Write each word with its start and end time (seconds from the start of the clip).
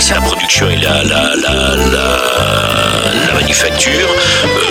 c'est 0.00 0.14
la 0.14 0.20
production 0.22 0.70
et 0.70 0.76
la, 0.76 1.04
la, 1.04 1.36
la, 1.36 1.76
la, 1.94 3.34
manufacture. 3.34 4.08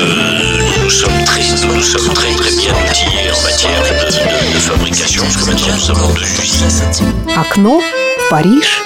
Euh, 0.01 0.83
nous 0.83 0.89
sommes 0.89 1.23
très, 1.25 1.41
nous 1.67 1.81
sommes 1.81 2.13
très, 2.13 2.33
très 2.33 2.51
bien 2.61 2.73
outillés 2.73 3.29
en 3.31 3.41
matière 3.43 3.81
de, 3.83 3.95
de, 4.05 4.53
de 4.55 4.59
fabrication, 4.59 5.21
parce 5.23 5.37
que 5.37 5.45
maintenant 5.49 5.75
nous 5.75 5.89
avons 5.91 6.13
deux 6.13 6.23
usines. 6.23 7.13
Окно, 7.37 7.81
Париж. 8.29 8.81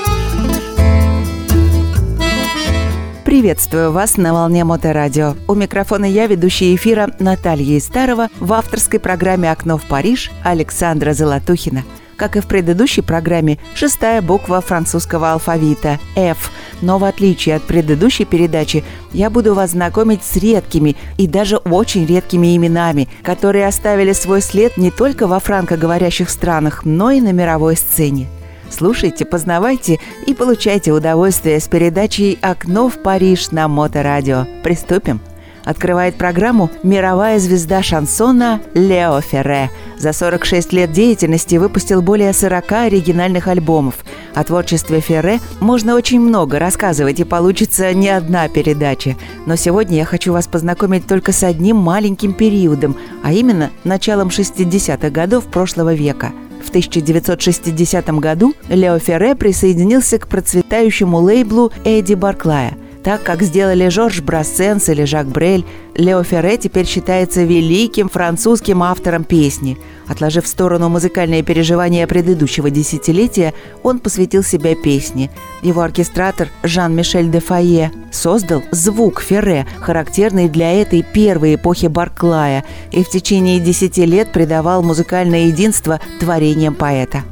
Приветствую 3.24 3.92
вас 3.92 4.18
на 4.18 4.34
волне 4.34 4.64
Моторадио. 4.64 5.36
У 5.48 5.56
микрофона 5.56 6.06
я, 6.06 6.28
ведущая 6.28 6.76
эфира 6.76 7.10
Наталья 7.20 7.78
Истарова 7.78 8.30
в 8.40 8.52
авторской 8.54 9.00
программе 9.00 9.52
«Окно 9.52 9.78
в 9.78 9.84
Париж» 9.86 10.30
Александра 10.44 11.14
Золотухина– 11.14 11.84
как 12.24 12.38
и 12.38 12.40
в 12.40 12.48
предыдущей 12.48 13.02
программе, 13.02 13.60
шестая 13.76 14.22
буква 14.22 14.62
французского 14.62 15.34
алфавита– 15.34 16.00
F. 16.16 16.52
Но 16.82 16.98
в 16.98 17.04
отличие 17.04 17.56
от 17.56 17.64
предыдущей 17.64 18.24
передачи, 18.24 18.86
я 19.12 19.30
буду 19.30 19.54
вас 19.54 19.72
знакомить 19.72 20.24
с 20.24 20.38
редкими 20.38 20.96
и 21.18 21.28
даже 21.28 21.58
очень 21.58 22.06
редкими 22.06 22.56
именами, 22.56 23.10
которые 23.24 23.68
оставили 23.68 24.14
свой 24.14 24.42
след 24.42 24.78
не 24.78 24.90
только 24.90 25.28
во 25.28 25.42
франкоговорящих 25.42 26.30
странах, 26.30 26.86
но 26.86 27.12
и 27.12 27.20
на 27.20 27.34
мировой 27.34 27.76
сцене. 27.76 28.30
Слушайте, 28.70 29.26
познавайте 29.26 30.00
и 30.26 30.34
получайте 30.34 30.94
удовольствие 30.94 31.60
с 31.60 31.68
передачей 31.68 32.40
«Окно 32.42 32.88
в 32.88 33.04
Париж» 33.04 33.52
на 33.52 33.68
Моторадио. 33.68 34.48
Приступим! 34.64 35.20
Открывает 35.66 36.16
программу 36.16 36.70
мировая 36.84 37.40
звезда 37.40 37.82
шансона 37.82 38.62
Лео 38.74 39.22
Ферре. 39.22 39.70
За 39.98 40.12
46 40.12 40.74
лет 40.74 40.92
деятельности 40.92 41.56
выпустил 41.56 42.02
более 42.02 42.34
40 42.34 42.72
оригинальных 42.72 43.48
альбомов. 43.48 43.96
О 44.34 44.44
творчестве 44.44 45.00
Ферре 45.00 45.40
можно 45.62 45.96
очень 45.96 46.20
много 46.20 46.60
рассказывать, 46.60 47.20
и 47.20 47.24
получится 47.24 47.94
не 47.94 48.10
одна 48.10 48.50
передача. 48.50 49.16
Но 49.46 49.56
сегодня 49.56 49.98
я 49.98 50.06
хочу 50.06 50.34
вас 50.34 50.48
познакомить 50.48 51.08
только 51.08 51.32
с 51.32 51.44
одним 51.44 51.78
маленьким 51.78 52.34
периодом, 52.34 52.98
а 53.24 53.32
именно 53.32 53.72
началом 53.84 54.28
60-х 54.28 55.10
годов 55.10 55.46
прошлого 55.46 55.94
века– 55.94 56.32
в 56.64 56.70
1960 56.70 58.08
году 58.20 58.56
Лео 58.70 58.98
Ферре 58.98 59.36
присоединился 59.36 60.18
к 60.18 60.30
процветающему 60.30 61.18
лейблу 61.18 61.74
Эдди 61.84 62.14
Барклая– 62.14 62.78
так 63.04 63.22
как 63.24 63.42
сделали 63.42 63.90
Жорж 63.90 64.22
Брассенс 64.22 64.88
или 64.90 65.04
Жак 65.04 65.28
Брель, 65.28 65.66
Лео 65.96 66.24
Ферре 66.24 66.58
теперь 66.58 66.88
считается 66.88 67.44
великим 67.44 68.10
французским 68.10 68.82
автором 68.82 69.26
песни. 69.26 69.78
Отложив 70.08 70.46
в 70.46 70.48
сторону 70.48 70.90
музыкальные 70.90 71.44
переживания 71.44 72.08
предыдущего 72.08 72.70
десятилетия, 72.70 73.54
он 73.84 74.00
посвятил 74.00 74.44
себя 74.44 74.76
песне. 74.76 75.30
Его 75.62 75.82
оркестратор 75.82 76.50
Жан-Мишель 76.64 77.30
де 77.30 77.40
Фае 77.40 77.92
создал 78.12 78.64
звук 78.72 79.22
Ферре, 79.22 79.68
характерный 79.80 80.50
для 80.50 80.72
этой 80.82 81.04
первой 81.04 81.56
эпохи 81.56 81.88
Барклая, 81.88 82.64
и 82.92 83.04
в 83.04 83.10
течение 83.10 83.60
десяти 83.60 84.06
лет 84.06 84.32
придавал 84.32 84.82
музыкальное 84.82 85.48
единство 85.48 86.00
творениям 86.20 86.74
поэта. 86.74 87.24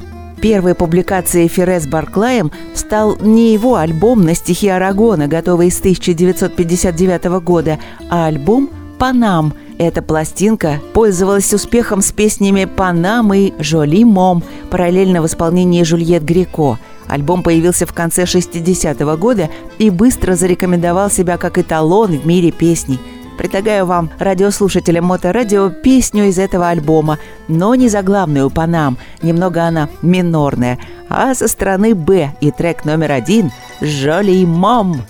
Первой 0.42 0.74
публикацией 0.74 1.46
Ферре 1.46 1.78
с 1.78 1.86
Барклаем 1.86 2.50
стал 2.74 3.16
не 3.20 3.52
его 3.52 3.76
альбом 3.76 4.22
на 4.24 4.34
стихи 4.34 4.66
Арагона, 4.66 5.28
готовый 5.28 5.70
с 5.70 5.78
1959 5.78 7.24
года, 7.44 7.78
а 8.10 8.26
альбом 8.26 8.68
«Панам». 8.98 9.54
Эта 9.78 10.02
пластинка 10.02 10.80
пользовалась 10.94 11.54
успехом 11.54 12.02
с 12.02 12.10
песнями 12.10 12.64
«Панам» 12.64 13.32
и 13.32 13.52
«Жоли 13.60 14.02
Мом», 14.02 14.42
параллельно 14.68 15.22
в 15.22 15.26
исполнении 15.26 15.84
Жульет 15.84 16.24
Греко. 16.24 16.76
Альбом 17.06 17.44
появился 17.44 17.86
в 17.86 17.92
конце 17.92 18.24
60-го 18.24 19.16
года 19.16 19.48
и 19.78 19.90
быстро 19.90 20.34
зарекомендовал 20.34 21.08
себя 21.08 21.36
как 21.36 21.56
эталон 21.56 22.18
в 22.18 22.26
мире 22.26 22.50
песней– 22.50 22.98
Предлагаю 23.42 23.86
вам, 23.86 24.08
радиослушателям 24.20 25.06
Моторадио, 25.06 25.68
песню 25.68 26.26
из 26.26 26.38
этого 26.38 26.68
альбома, 26.68 27.18
но 27.48 27.74
не 27.74 27.88
заглавную 27.88 28.50
по 28.50 28.68
нам, 28.68 28.98
немного 29.20 29.64
она 29.64 29.88
минорная, 30.00 30.78
а 31.08 31.34
со 31.34 31.48
стороны 31.48 31.96
«Б» 31.96 32.30
и 32.40 32.52
трек 32.52 32.84
номер 32.84 33.10
один 33.10 33.50
«Жоли 33.80 34.44
Мом». 34.44 35.02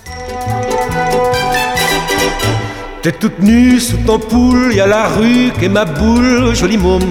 T'es 3.03 3.13
toute 3.13 3.39
nue 3.41 3.79
sous 3.79 3.99
ton 4.07 4.19
poule, 4.19 4.73
y 4.73 4.81
a 4.81 4.87
la 4.87 5.09
rue 5.09 5.53
qu'est 5.61 5.69
ma 5.69 5.85
boule, 5.85 6.55
joli 6.55 6.79
môme. 6.79 7.03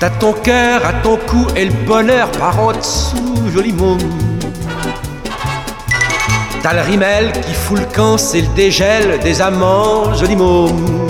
T'as 0.00 0.08
ton 0.08 0.32
cœur 0.32 0.86
à 0.86 0.94
ton 1.02 1.18
cou 1.26 1.44
et 1.54 1.66
le 1.66 1.72
bonheur 1.86 2.30
par 2.38 2.58
en 2.58 2.72
dessous, 2.72 3.50
joli 3.52 3.74
môme. 3.74 4.33
T'as 6.64 6.72
le 6.72 6.80
rimel 6.80 7.30
qui 7.42 7.52
fout 7.52 7.78
le 7.78 7.84
camp, 7.84 8.16
c'est 8.16 8.40
le 8.40 8.46
dégel 8.56 9.18
des 9.18 9.42
amants, 9.42 10.14
joli 10.14 10.34
môme. 10.34 11.06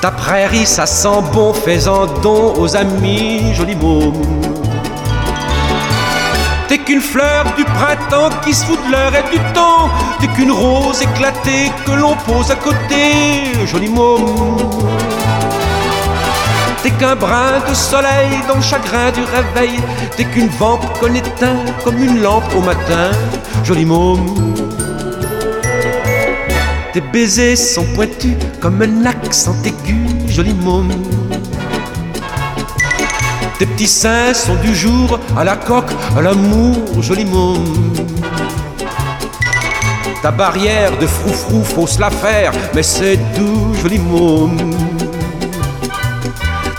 Ta 0.00 0.10
prairie, 0.10 0.64
ça 0.64 0.86
sent 0.86 1.20
bon, 1.34 1.52
fais-en 1.52 2.06
don 2.22 2.54
aux 2.56 2.74
amis, 2.74 3.52
joli 3.52 3.76
môme. 3.76 4.14
T'es 6.66 6.78
qu'une 6.78 7.02
fleur 7.02 7.44
du 7.58 7.64
printemps 7.64 8.30
qui 8.42 8.54
se 8.54 8.64
fout 8.64 8.78
de 8.86 8.92
l'heure 8.92 9.12
et 9.14 9.30
du 9.30 9.38
temps. 9.52 9.90
T'es 10.18 10.28
qu'une 10.28 10.52
rose 10.52 11.02
éclatée 11.02 11.70
que 11.84 11.90
l'on 11.90 12.16
pose 12.16 12.50
à 12.50 12.56
côté, 12.56 13.66
joli 13.66 13.90
môme. 13.90 14.86
T'es 16.86 16.92
qu'un 16.92 17.16
brin 17.16 17.58
de 17.68 17.74
soleil 17.74 18.30
dans 18.46 18.54
le 18.54 18.62
chagrin 18.62 19.10
du 19.10 19.22
réveil. 19.24 19.80
T'es 20.16 20.22
qu'une 20.22 20.46
vente 20.46 20.86
qu'on 21.00 21.12
éteint 21.12 21.56
comme 21.82 22.00
une 22.00 22.22
lampe 22.22 22.44
au 22.56 22.60
matin. 22.60 23.10
Joli 23.64 23.84
môme. 23.84 24.24
Tes 26.92 27.00
baisers 27.00 27.56
sont 27.56 27.84
pointus 27.96 28.36
comme 28.60 28.80
un 28.82 29.04
accent 29.04 29.56
aigu. 29.64 30.06
Joli 30.28 30.54
môme. 30.54 30.92
Tes 33.58 33.66
petits 33.66 33.88
seins 33.88 34.32
sont 34.32 34.54
du 34.54 34.72
jour 34.72 35.18
à 35.36 35.42
la 35.42 35.56
coque, 35.56 35.90
à 36.16 36.22
l'amour, 36.22 37.02
joli 37.02 37.24
môme. 37.24 37.96
Ta 40.22 40.30
barrière 40.30 40.96
de 40.98 41.06
froufrou, 41.08 41.64
faut 41.64 41.88
se 41.88 41.98
la 41.98 42.10
faire, 42.10 42.52
mais 42.76 42.84
c'est 42.84 43.16
doux, 43.34 43.74
joli 43.82 43.98
môme. 43.98 44.72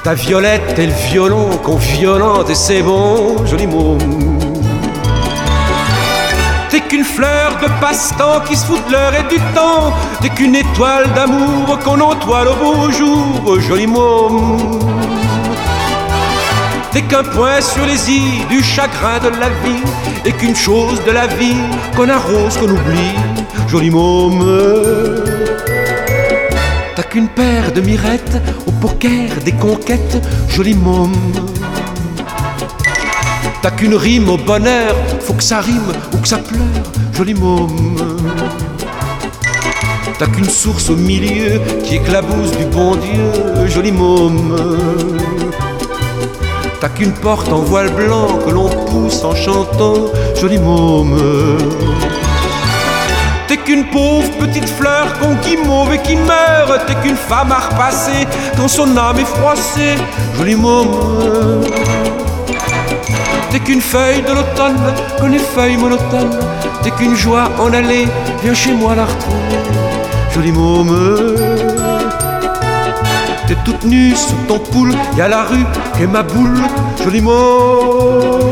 Ta 0.08 0.14
violette 0.14 0.80
et 0.80 0.86
le 0.86 0.94
violon 1.12 1.50
qu'on 1.66 1.76
violente 1.76 2.50
et 2.50 2.56
c'est 2.56 2.82
bon, 2.82 3.46
joli 3.46 3.68
mot. 3.68 3.98
T'es 6.70 6.80
qu'une 6.80 7.04
fleur 7.04 7.58
de 7.62 7.68
passe-temps 7.82 8.40
qui 8.48 8.56
se 8.56 8.68
fout 8.68 8.80
de 8.88 8.94
l'heure 8.94 9.14
et 9.14 9.24
du 9.24 9.38
temps. 9.54 9.92
T'es 10.22 10.30
qu'une 10.30 10.56
étoile 10.56 11.12
d'amour 11.14 11.78
qu'on 11.84 12.00
entoile 12.00 12.48
au 12.48 12.56
beau 12.56 12.90
jour, 12.90 13.60
joli 13.60 13.86
mot. 13.86 14.80
T'es 16.94 17.02
qu'un 17.02 17.24
point 17.24 17.60
sur 17.60 17.86
les 17.86 18.10
îles 18.10 18.48
du 18.48 18.64
chagrin 18.64 19.20
de 19.20 19.38
la 19.38 19.50
vie 19.50 19.84
et 20.24 20.32
qu'une 20.32 20.56
chose 20.56 21.04
de 21.06 21.12
la 21.12 21.28
vie 21.28 21.66
qu'on 21.98 22.08
arrose, 22.08 22.56
qu'on 22.56 22.70
oublie, 22.70 23.18
joli 23.68 23.90
môme. 23.90 25.27
T'as 26.98 27.04
qu'une 27.04 27.28
paire 27.28 27.72
de 27.74 27.80
mirettes 27.80 28.42
au 28.66 28.72
poker 28.72 29.30
des 29.46 29.52
conquêtes, 29.52 30.18
joli 30.50 30.74
môme. 30.74 31.14
T'as 33.62 33.70
qu'une 33.70 33.94
rime 33.94 34.28
au 34.30 34.38
bonheur, 34.38 34.96
faut 35.20 35.36
que 35.36 35.44
ça 35.44 35.62
rime 35.62 35.94
ou 36.12 36.18
que 36.18 36.28
ça 36.28 36.40
pleure, 36.40 36.92
joli 37.14 37.36
môme. 37.36 38.18
T'as 40.18 40.26
qu'une 40.26 40.50
source 40.50 40.90
au 40.90 40.96
milieu 40.96 41.62
qui 41.84 41.98
éclabousse 41.98 42.58
du 42.58 42.66
bon 42.66 42.96
Dieu, 42.96 43.68
joli 43.68 43.92
môme. 43.92 44.58
T'as 46.82 46.90
qu'une 46.90 47.14
porte 47.14 47.54
en 47.54 47.60
voile 47.60 47.92
blanc 47.92 48.40
que 48.44 48.50
l'on 48.50 48.70
pousse 48.70 49.24
en 49.24 49.36
chantant, 49.36 50.08
joli 50.42 50.58
môme. 50.58 51.16
T'es 53.48 53.58
qu'une 53.58 53.86
pauvre 53.86 54.30
petite 54.40 54.68
fleur 54.68 55.18
qu'on 55.20 55.36
guimauve 55.36 55.94
et 55.94 56.00
qui 56.00 56.16
meurt. 56.18 56.86
T'es 56.86 56.96
qu'une 56.96 57.16
femme 57.16 57.52
à 57.52 57.60
repasser 57.70 58.28
quand 58.58 58.68
son 58.68 58.98
âme 58.98 59.20
est 59.20 59.26
froissée. 59.26 59.96
Joli 60.38 60.56
môme. 60.56 61.64
T'es 63.50 63.60
qu'une 63.60 63.80
feuille 63.80 64.22
de 64.22 64.34
l'automne, 64.34 64.94
qu'on 65.18 65.28
les 65.28 65.40
feuilles 65.40 65.78
monotones. 65.78 66.38
T'es 66.84 66.92
qu'une 66.92 67.16
joie 67.16 67.50
en 67.58 67.72
allée, 67.74 68.08
viens 68.44 68.54
chez 68.54 68.74
moi 68.74 68.96
la 68.96 69.06
retrouver. 69.06 69.60
Joli 70.34 70.52
môme. 70.52 71.36
T'es 73.48 73.56
toute 73.64 73.86
nue 73.86 74.14
sous 74.14 74.36
ton 74.50 74.60
poule, 74.60 74.94
y 75.16 75.22
a 75.22 75.30
la 75.30 75.44
rue 75.44 75.66
et 76.02 76.08
ma 76.08 76.22
boule, 76.22 76.60
joli 77.02 77.22
môme. 77.22 78.48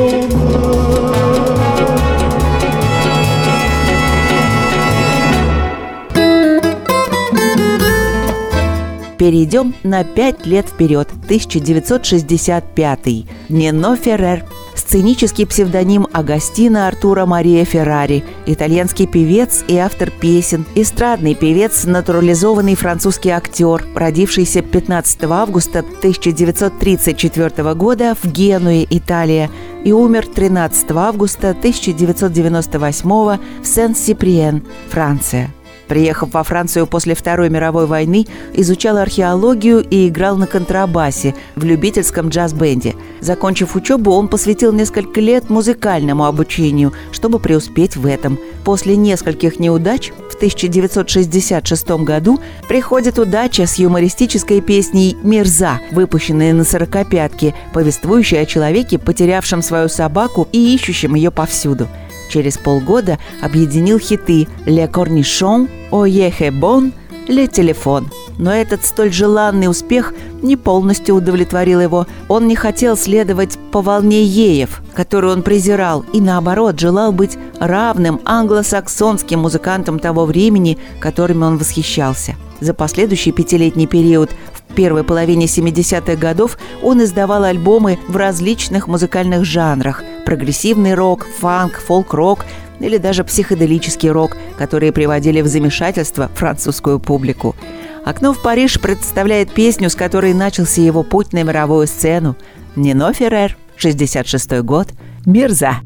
Перейдем 9.25 9.74
на 9.81 10.04
пять 10.04 10.45
лет 10.45 10.68
вперед, 10.68 11.07
1965 11.24 13.25
Нино 13.50 13.95
Феррер. 13.95 14.45
Сценический 14.75 15.48
псевдоним 15.48 16.06
Агастина 16.13 16.88
Артура 16.88 17.25
Мария 17.25 17.66
Феррари, 17.66 18.24
итальянский 18.45 19.07
певец 19.07 19.63
и 19.68 19.77
автор 19.77 20.12
песен, 20.12 20.63
эстрадный 20.75 21.33
певец, 21.33 21.86
натурализованный 21.86 22.75
французский 22.75 23.31
актер, 23.31 23.83
родившийся 23.95 24.62
15 24.62 25.24
августа 25.24 25.80
1934 25.80 27.74
года 27.74 28.16
в 28.22 28.31
Генуе, 28.31 28.86
Италия, 28.88 29.50
и 29.83 29.92
умер 29.92 30.27
13 30.27 30.92
августа 30.92 31.50
1998 31.50 33.10
в 33.10 33.39
Сен-Сиприен, 33.63 34.62
Франция. 34.89 35.51
Приехав 35.88 36.34
во 36.34 36.44
Францию 36.44 36.88
после 36.88 37.16
Второй 37.16 37.50
мировой 37.50 37.86
войны, 37.86 38.26
изучал 38.54 38.98
археологию 38.98 39.82
и 39.82 40.08
играл 40.08 40.36
на 40.38 40.48
контрабасе 40.48 41.36
в 41.56 41.64
любительском 41.64 42.30
джаз-бенде. 42.30 42.96
Закончив 43.22 43.76
учебу, 43.76 44.12
он 44.12 44.28
посвятил 44.28 44.72
несколько 44.72 45.22
лет 45.22 45.50
музыкальному 45.50 46.26
обучению, 46.26 46.94
чтобы 47.12 47.40
преуспеть 47.40 47.96
в 47.96 48.06
этом. 48.06 48.40
После 48.64 48.96
нескольких 48.96 49.60
неудач 49.60 50.12
в 50.30 50.36
1966 50.36 51.90
году 52.04 52.40
приходит 52.68 53.20
удача 53.20 53.66
с 53.68 53.76
юмористической 53.76 54.62
песней 54.62 55.16
«Мирза», 55.24 55.80
выпущенной 55.92 56.52
на 56.54 56.64
сорокопятке, 56.64 57.54
повествующей 57.74 58.42
о 58.42 58.46
человеке, 58.46 58.98
потерявшем 58.98 59.62
свою 59.62 59.88
собаку 59.88 60.48
и 60.52 60.76
ищущем 60.76 61.16
ее 61.16 61.32
повсюду– 61.32 61.88
Через 62.30 62.57
полгода 62.57 63.19
объединил 63.42 64.00
хиты 64.00 64.48
«Le 64.66 64.89
Cornichon», 64.89 65.69
«Oye 65.92 66.31
Bon», 66.51 66.92
«Le 67.27 67.48
Телефон». 67.48 68.10
Но 68.38 68.54
этот 68.54 68.86
столь 68.86 69.13
желанный 69.13 69.69
успех 69.69 70.13
не 70.42 70.57
полностью 70.57 71.16
удовлетворил 71.16 71.80
его. 71.80 72.06
Он 72.27 72.48
не 72.48 72.56
хотел 72.56 72.98
следовать 72.98 73.57
по 73.72 73.81
волне 73.81 74.24
еев, 74.24 74.81
которую 74.94 75.33
он 75.33 75.42
презирал, 75.42 76.04
и 76.12 76.19
наоборот 76.19 76.77
желал 76.80 77.13
быть 77.13 77.38
равным 77.60 78.19
англосаксонским 78.25 79.39
музыкантам 79.39 80.00
того 80.00 80.25
времени, 80.25 80.77
которыми 81.00 81.45
он 81.45 81.57
восхищался. 81.57 82.36
За 82.60 82.74
последующий 82.74 83.31
пятилетний 83.31 83.88
период 83.88 84.31
первой 84.75 85.04
половине 85.04 85.45
70-х 85.45 86.16
годов 86.18 86.57
он 86.83 87.01
издавал 87.04 87.44
альбомы 87.44 87.98
в 88.07 88.18
различных 88.18 88.88
музыкальных 88.88 89.45
жанрах– 89.45 90.04
прогрессивный 90.25 90.95
рок, 90.95 91.25
фанк, 91.25 91.80
фолк-рок 91.80 92.45
или 92.80 92.98
даже 92.98 93.24
психоделический 93.24 94.10
рок, 94.10 94.36
которые 94.57 94.92
приводили 94.92 95.42
в 95.42 95.48
замешательство 95.48 96.30
французскую 96.33 97.00
публику. 97.00 97.56
«Окно 98.04 98.33
в 98.33 98.42
Париж» 98.42 98.80
представляет 98.80 99.51
песню, 99.51 99.89
с 99.89 99.95
которой 99.95 100.33
начался 100.33 100.81
его 100.81 101.04
путь 101.04 101.33
на 101.33 101.44
мировую 101.44 101.88
сцену. 101.88 102.36
Нино 102.75 103.13
Феррер, 103.13 103.57
66 103.77 104.62
год, 104.62 104.89
«Мирза». 105.25 105.77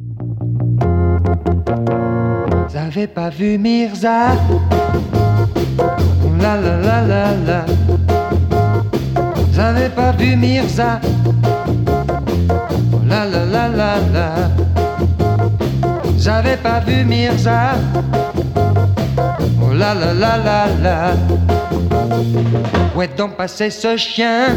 Avez 2.90 3.06
pas 3.06 3.30
vu 3.30 3.60
Mirza 3.60 4.36
La 6.42 6.56
la 6.60 7.66
J'avais 9.54 9.90
pas 9.90 10.12
vu 10.14 10.36
Mirza. 10.36 11.00
La 13.10 13.26
la 13.26 13.44
la 13.44 13.68
la 13.68 13.96
la. 14.14 14.30
J'avais 16.18 16.58
pas 16.58 16.80
vu 16.80 17.04
Mirza. 17.04 17.74
Oh 19.62 19.74
la 19.74 19.96
la 19.96 20.14
la 20.14 20.38
la 20.38 20.68
la. 20.84 21.14
Où 22.96 23.02
est 23.02 23.18
donc 23.18 23.36
passé 23.36 23.72
ce 23.72 23.98
chien? 23.98 24.56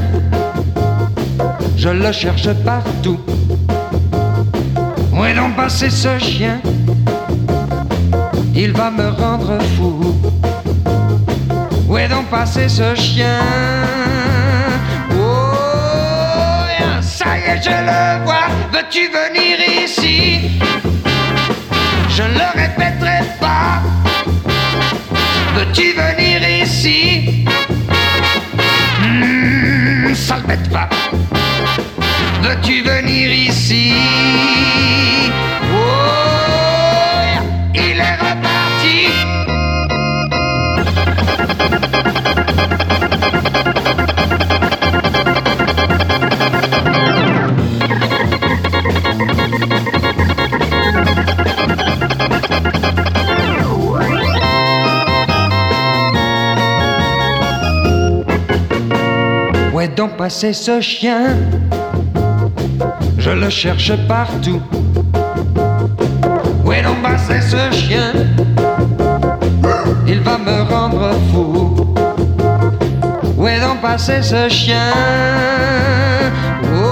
Je 1.77 1.89
le 1.89 2.13
cherche 2.13 2.53
partout. 2.65 3.19
Où 5.13 5.25
est 5.25 5.35
donc 5.35 5.57
passé 5.57 5.89
ce 5.89 6.19
chien? 6.19 6.61
Il 8.55 8.73
va 8.73 8.91
me 8.91 9.09
rendre 9.09 9.59
fou. 9.77 10.15
Où 11.89 11.97
est 11.97 12.09
donc 12.09 12.27
passé 12.27 12.69
ce 12.69 12.95
chien? 12.95 13.41
Je 17.25 17.71
le 17.71 18.25
vois, 18.25 18.49
veux-tu 18.73 19.09
venir 19.09 19.59
ici? 19.85 20.61
Je 22.09 22.23
ne 22.23 22.35
le 22.35 22.61
répéterai 22.61 23.21
pas, 23.41 23.83
veux-tu 25.55 25.93
venir 25.93 26.43
ici? 26.65 27.45
Mmh, 29.01 30.15
Ça 30.15 30.37
le 30.37 30.43
bête 30.43 30.69
pas, 30.71 30.89
veux-tu 32.43 32.83
venir 32.83 33.31
ici? 33.33 33.95
Oh, 35.75 35.79
il 37.75 37.99
est 38.01 38.17
reparti. 38.17 39.09
Passé 60.23 60.53
ce 60.53 60.81
chien 60.81 61.37
Je 63.19 63.31
le 63.31 63.51
cherche 63.51 63.93
partout. 64.07 64.63
Où 66.65 66.73
est 66.73 66.83
donc 66.83 67.03
passé 67.03 67.41
ce 67.41 67.77
chien? 67.77 68.13
Il 70.07 70.21
va 70.21 70.39
me 70.39 70.63
rendre 70.63 71.11
fou. 71.33 71.75
Où 73.37 73.49
est 73.49 73.59
donc 73.59 73.81
passé 73.81 74.23
ce 74.23 74.49
chien? 74.49 74.93
Oh, 76.73 76.87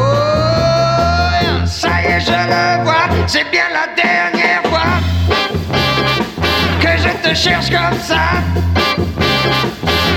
ça 1.66 2.02
y 2.02 2.06
est, 2.06 2.20
je 2.20 2.32
le 2.32 2.82
vois, 2.82 3.06
c'est 3.28 3.48
bien 3.52 3.68
la 3.80 3.86
dernière 3.94 4.62
fois 4.64 4.98
que 6.80 6.92
je 6.98 7.28
te 7.28 7.32
cherche 7.32 7.70
comme 7.70 8.00
ça. 8.00 8.24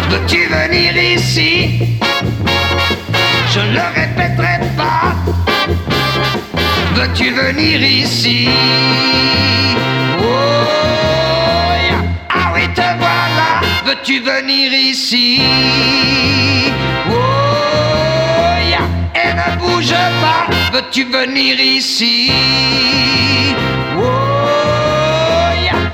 Veux-tu 0.10 0.48
venir 0.48 0.98
ici? 0.98 2.00
Je 3.52 3.60
ne 3.60 3.74
le 3.74 3.82
répéterai 3.96 4.60
pas. 4.78 5.14
Veux-tu 6.96 7.32
venir 7.32 7.82
ici? 7.82 8.48
Oh, 10.20 10.24
ah 12.30 12.52
oui, 12.54 12.68
te 12.74 12.82
voilà. 12.82 13.62
Veux-tu 13.86 14.20
venir 14.22 14.72
ici? 14.74 15.42
Oh, 17.10 17.14
et 19.16 19.34
ne 19.34 19.58
bouge 19.60 19.96
pas. 20.22 20.46
Veux-tu 20.72 21.04
venir 21.06 21.60
ici? 21.60 22.32
Oh, 23.98 24.04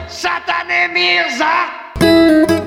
Satané 0.08 0.88
Mirza. 0.94 2.59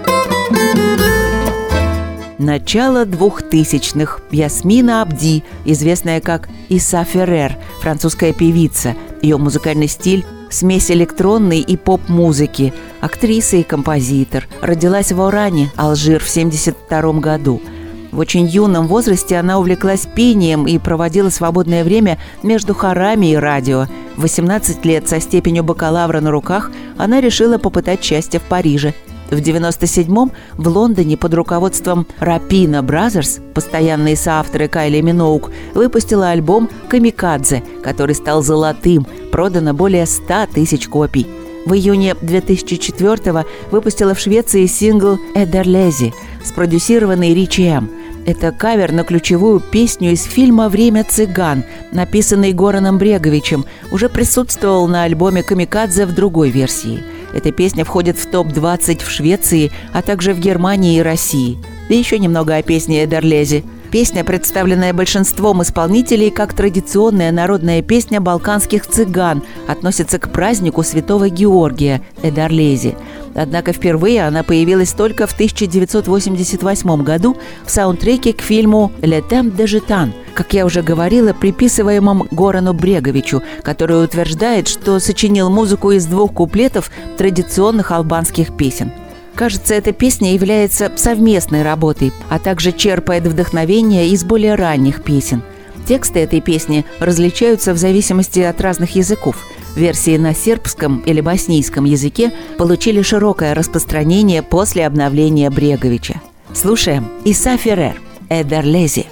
Начало 2.42 3.04
двухтысячных. 3.04 4.20
Ясмина 4.32 5.02
Абди, 5.02 5.44
известная 5.64 6.20
как 6.20 6.48
Иса 6.68 7.04
Феррер, 7.04 7.56
французская 7.80 8.32
певица. 8.32 8.96
Ее 9.22 9.36
музыкальный 9.36 9.86
стиль– 9.86 10.26
смесь 10.50 10.90
электронной 10.90 11.60
и 11.60 11.76
поп-музыки. 11.76 12.74
Актриса 13.00 13.58
и 13.58 13.62
композитор. 13.62 14.48
Родилась 14.60 15.12
в 15.12 15.22
Оране, 15.22 15.70
Алжир, 15.76 16.18
в 16.18 16.28
1972 16.28 17.20
году. 17.20 17.62
В 18.10 18.18
очень 18.18 18.46
юном 18.46 18.88
возрасте 18.88 19.36
она 19.36 19.60
увлеклась 19.60 20.08
пением 20.12 20.66
и 20.66 20.78
проводила 20.78 21.30
свободное 21.30 21.84
время 21.84 22.18
между 22.42 22.74
хорами 22.74 23.30
и 23.30 23.36
радио. 23.36 23.86
В 24.16 24.22
18 24.22 24.84
лет 24.84 25.08
со 25.08 25.20
степенью 25.20 25.62
бакалавра 25.62 26.20
на 26.20 26.32
руках 26.32 26.72
она 26.98 27.20
решила 27.20 27.58
попытать 27.58 28.02
счастье 28.02 28.40
в 28.40 28.42
Париже– 28.42 28.94
в 29.30 29.36
97-м 29.36 30.32
в 30.54 30.68
Лондоне 30.68 31.16
под 31.16 31.34
руководством 31.34 32.06
Rapino 32.18 32.82
Brothers, 32.82 33.40
постоянные 33.54 34.16
соавторы 34.16 34.68
Кайли 34.68 35.00
Миноуг, 35.00 35.50
выпустила 35.74 36.30
альбом 36.30 36.68
«Камикадзе», 36.88 37.62
который 37.82 38.14
стал 38.14 38.42
золотым, 38.42 39.06
продано 39.30 39.74
более 39.74 40.06
100 40.06 40.48
тысяч 40.54 40.88
копий. 40.88 41.26
В 41.64 41.74
июне 41.74 42.14
2004-го 42.20 43.44
выпустила 43.70 44.14
в 44.14 44.20
Швеции 44.20 44.66
сингл 44.66 45.18
«Эдерлези», 45.34 46.12
спродюсированный 46.44 47.34
Richi 47.34 47.64
M. 47.64 47.90
Это 48.26 48.52
кавер 48.52 48.92
на 48.92 49.02
ключевую 49.02 49.60
песню 49.60 50.12
из 50.12 50.22
фильма 50.22 50.68
«Время 50.68 51.04
цыган», 51.04 51.64
написанный 51.92 52.52
Гораном 52.52 52.98
Бреговичем, 52.98 53.64
уже 53.90 54.08
присутствовал 54.08 54.86
на 54.88 55.04
альбоме 55.04 55.42
«Камикадзе» 55.42 56.06
в 56.06 56.14
другой 56.14 56.50
версии– 56.50 57.02
эта 57.34 57.52
песня 57.52 57.84
входит 57.84 58.18
в 58.18 58.30
топ-20 58.30 59.04
в 59.04 59.10
Швеции, 59.10 59.72
а 59.92 60.02
также 60.02 60.34
в 60.34 60.40
Германии 60.40 60.98
и 60.98 61.02
России. 61.02 61.58
Да 61.88 61.94
еще 61.94 62.18
немного 62.18 62.56
о 62.56 62.62
песне 62.62 63.04
Эдерлези. 63.04 63.64
Песня, 63.90 64.24
представленная 64.24 64.94
большинством 64.94 65.62
исполнителей 65.62 66.30
как 66.30 66.54
традиционная 66.54 67.30
народная 67.30 67.82
песня 67.82 68.22
балканских 68.22 68.86
цыган, 68.86 69.42
относится 69.68 70.18
к 70.18 70.32
празднику 70.32 70.82
святого 70.82 71.28
Георгия 71.28 72.00
Эдарлези. 72.22 72.96
Однако 73.34 73.72
впервые 73.72 74.26
она 74.26 74.42
появилась 74.42 74.92
только 74.92 75.26
в 75.26 75.32
1988 75.32 77.02
году 77.02 77.36
в 77.64 77.70
саундтреке 77.70 78.32
к 78.32 78.42
фильму 78.42 78.92
«Le 79.00 79.22
Temps 79.26 79.56
de 79.56 79.64
Gitan», 79.64 80.12
как 80.34 80.52
я 80.54 80.66
уже 80.66 80.82
говорила, 80.82 81.32
приписываемом 81.32 82.28
Горану 82.30 82.72
Бреговичу, 82.72 83.42
который 83.62 84.02
утверждает, 84.04 84.68
что 84.68 84.98
сочинил 84.98 85.50
музыку 85.50 85.92
из 85.92 86.06
двух 86.06 86.32
куплетов 86.32 86.90
традиционных 87.16 87.90
албанских 87.90 88.56
песен– 88.56 88.92
Кажется, 89.34 89.74
эта 89.74 89.92
песня 89.92 90.34
является 90.34 90.92
совместной 90.96 91.62
работой, 91.62 92.12
а 92.28 92.38
также 92.38 92.72
черпает 92.72 93.24
вдохновение 93.24 94.08
из 94.08 94.24
более 94.24 94.54
ранних 94.56 95.02
песен. 95.02 95.42
Тексты 95.86 96.20
этой 96.20 96.40
песни 96.40 96.84
различаются 97.00 97.72
в 97.72 97.78
зависимости 97.78 98.40
от 98.40 98.60
разных 98.60 98.94
языков. 98.94 99.36
Версии 99.76 100.16
на 100.16 100.34
сербском 100.34 101.00
или 101.00 101.20
боснийском 101.20 101.84
языке 101.84 102.32
получили 102.58 103.02
широкое 103.02 103.54
распространение 103.54 104.42
после 104.42 104.86
обновления 104.86 105.50
Бреговича. 105.50 106.20
Слушаем 106.52 107.08
Иса 107.24 107.56
Феррер 107.56 108.00
«Эдерлези». 108.28 109.06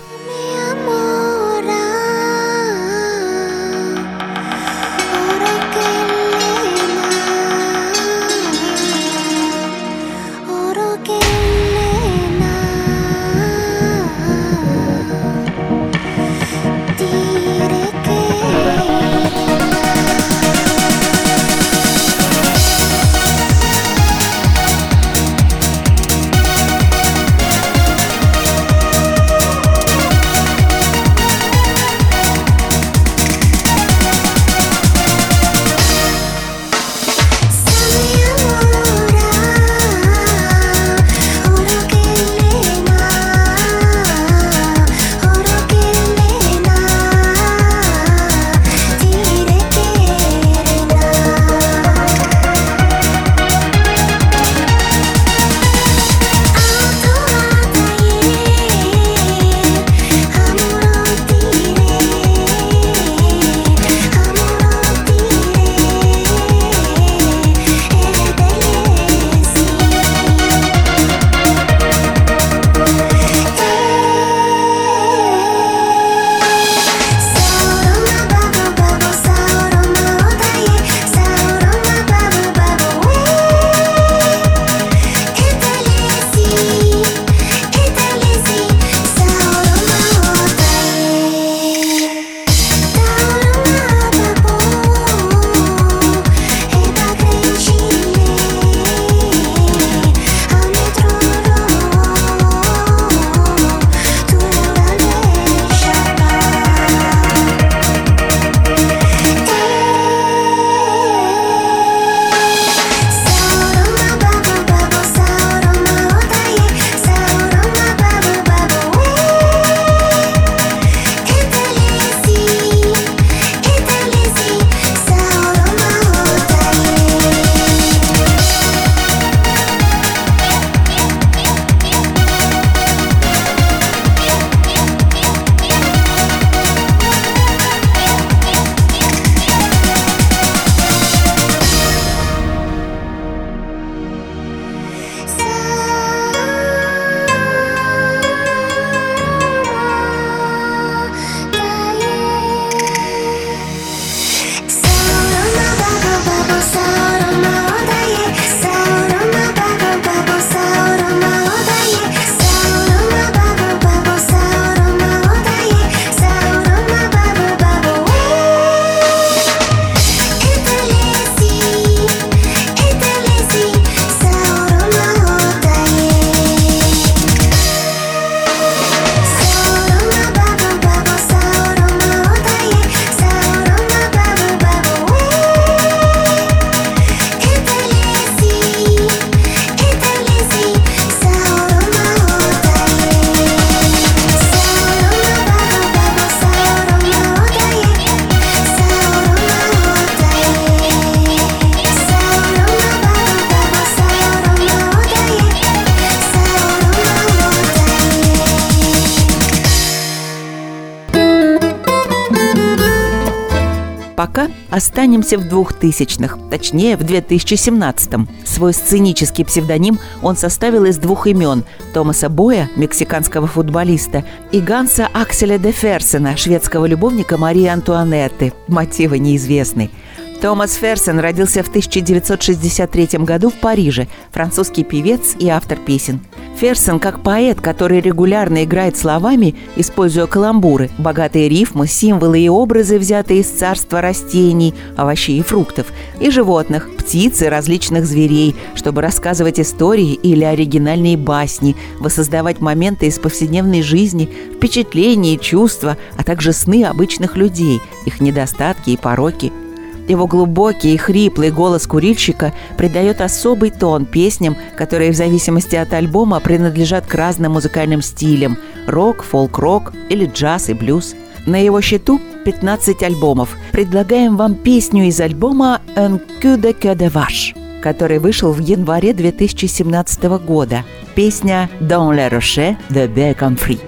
Останемся 214.70 215.38
в 215.38 215.42
2000-х, 215.42 216.38
точнее 216.50 216.96
в 216.96 217.02
2017-м. 217.02 218.28
Свой 218.44 218.74
сценический 218.74 219.44
псевдоним 219.44 219.98
он 220.22 220.36
составил 220.36 220.84
из 220.84 220.98
двух 220.98 221.26
имен– 221.26 221.64
Томаса 221.94 222.28
Боя, 222.28 222.68
мексиканского 222.76 223.46
футболиста, 223.46 224.24
и 224.52 224.60
Ганса 224.60 225.08
Акселя 225.12 225.58
де 225.58 225.72
Ферсена, 225.72 226.36
шведского 226.36 226.86
любовника 226.86 227.36
Марии 227.36 227.66
Антуанетты. 227.66 228.52
Мотивы 228.68 229.18
неизвестны. 229.18 229.90
Томас 230.40 230.72
Ферсон 230.76 231.18
родился 231.18 231.62
в 231.62 231.68
1963 231.68 233.18
году 233.18 233.50
в 233.50 233.54
Париже, 233.54 234.08
французский 234.32 234.84
певец 234.84 235.34
и 235.38 235.50
автор 235.50 235.78
песен. 235.78 236.20
Ферсон 236.58 236.98
как 236.98 237.22
поэт, 237.22 237.60
который 237.60 238.00
регулярно 238.00 238.64
играет 238.64 238.96
словами, 238.96 239.54
используя 239.76 240.26
каламбуры, 240.26 240.90
богатые 240.96 241.50
рифмы, 241.50 241.86
символы 241.86 242.40
и 242.40 242.48
образы, 242.48 242.98
взятые 242.98 243.40
из 243.40 243.48
царства 243.48 244.00
растений, 244.00 244.74
овощей 244.96 245.40
и 245.40 245.42
фруктов, 245.42 245.88
и 246.20 246.30
животных, 246.30 246.88
птиц 246.96 247.42
и 247.42 247.46
различных 247.46 248.06
зверей, 248.06 248.56
чтобы 248.74 249.02
рассказывать 249.02 249.60
истории 249.60 250.14
или 250.14 250.44
оригинальные 250.44 251.18
басни, 251.18 251.76
воссоздавать 251.98 252.60
моменты 252.60 253.08
из 253.08 253.18
повседневной 253.18 253.82
жизни, 253.82 254.30
впечатления 254.56 255.34
и 255.34 255.40
чувства, 255.40 255.98
а 256.16 256.24
также 256.24 256.54
сны 256.54 256.84
обычных 256.84 257.36
людей, 257.36 257.82
их 258.06 258.20
недостатки 258.22 258.90
и 258.90 258.96
пороки– 258.96 259.52
его 260.08 260.26
глубокий 260.26 260.94
и 260.94 260.96
хриплый 260.96 261.50
голос 261.50 261.86
курильщика 261.86 262.52
придает 262.76 263.20
особый 263.20 263.70
тон 263.70 264.06
песням, 264.06 264.56
которые 264.76 265.12
в 265.12 265.16
зависимости 265.16 265.76
от 265.76 265.92
альбома 265.92 266.40
принадлежат 266.40 267.06
к 267.06 267.14
разным 267.14 267.52
музыкальным 267.52 268.02
стилям– 268.02 268.58
рок, 268.86 269.22
фолк-рок 269.22 269.92
или 270.08 270.26
джаз 270.26 270.68
и 270.68 270.74
блюз. 270.74 271.14
На 271.46 271.56
его 271.56 271.80
счету 271.80 272.20
15 272.44 273.02
альбомов. 273.02 273.56
Предлагаем 273.72 274.36
вам 274.36 274.54
песню 274.54 275.04
из 275.04 275.20
альбома 275.20 275.80
«Un 275.96 276.20
cul 276.42 276.60
de 276.60 276.72
cœur 276.72 276.96
de 276.96 277.10
vache», 277.10 277.54
который 277.80 278.18
вышел 278.18 278.52
в 278.52 278.58
январе 278.58 279.12
2017 279.12 280.24
года. 280.44 280.84
Песня 281.14 281.70
«Dans 281.80 282.12
les 282.12 282.28
rochers 282.28 282.76
de 282.90 283.06
Bégamfri». 283.06 283.78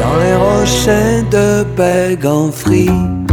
Dans 0.00 0.16
les 0.20 0.36
rochers 0.36 1.22
de 1.30 1.64
Bégamfri 1.76 3.25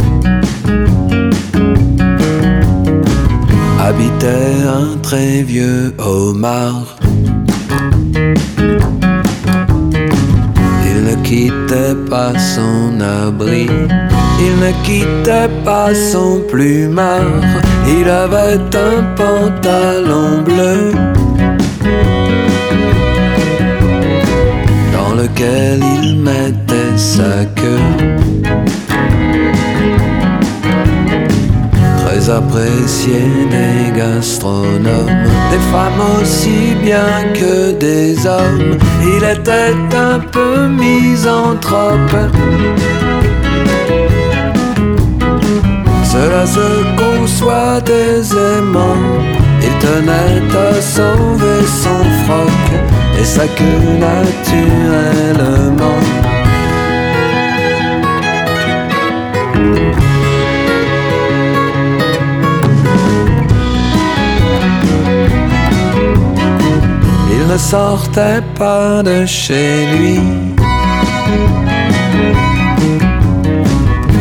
habitait 3.84 4.64
un 4.66 4.96
très 5.02 5.42
vieux 5.42 5.92
homard. 5.98 6.96
Il 10.88 10.98
ne 11.08 11.14
quittait 11.22 11.96
pas 12.08 12.32
son 12.38 12.98
abri, 13.00 13.68
il 14.40 14.54
ne 14.64 14.72
quittait 14.86 15.50
pas 15.64 15.94
son 15.94 16.40
plumard, 16.50 17.42
il 17.86 18.08
avait 18.08 18.60
un 18.90 19.02
pantalon 19.20 20.42
bleu. 20.42 20.92
Dans 24.94 25.14
lequel 25.20 25.80
il 26.02 26.20
mettait 26.20 26.96
sa 26.96 27.44
queue. 27.58 28.14
Appréciés 32.30 33.28
des 33.50 33.92
gastronomes, 33.98 35.26
des 35.50 35.58
femmes 35.72 36.02
aussi 36.20 36.74
bien 36.82 37.32
que 37.34 37.72
des 37.72 38.26
hommes. 38.26 38.78
Il 39.02 39.22
était 39.22 39.74
un 39.94 40.18
peu 40.18 40.68
misanthrope. 40.68 42.16
Cela 46.04 46.46
se 46.46 46.84
conçoit 46.96 47.82
aisément. 47.88 48.96
Il 49.60 49.74
tenait 49.80 50.42
à 50.56 50.80
sauver 50.80 51.66
son 51.82 52.04
froc 52.24 52.64
et 53.20 53.24
sa 53.24 53.46
queue 53.48 53.98
naturellement. 53.98 56.00
Ne 67.54 67.58
sortait 67.58 68.42
pas 68.58 69.00
de 69.04 69.24
chez 69.26 69.86
lui. 69.92 70.18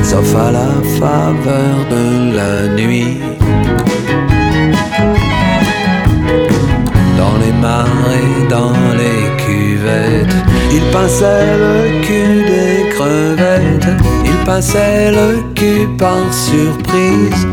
Sauf 0.03 0.35
à 0.35 0.51
la 0.51 0.71
faveur 0.99 1.75
de 1.93 2.05
la 2.37 2.53
nuit. 2.79 3.17
Dans 7.17 7.35
les 7.43 7.53
marais, 7.67 8.33
dans 8.49 8.77
les 9.01 9.23
cuvettes, 9.43 10.37
il 10.71 10.83
passait 10.91 11.57
le 11.65 12.01
cul 12.05 12.35
des 12.53 12.89
crevettes, 12.93 13.93
il 14.25 14.37
passait 14.45 15.11
le 15.11 15.41
cul 15.55 15.87
par 15.97 16.23
surprise. 16.31 17.47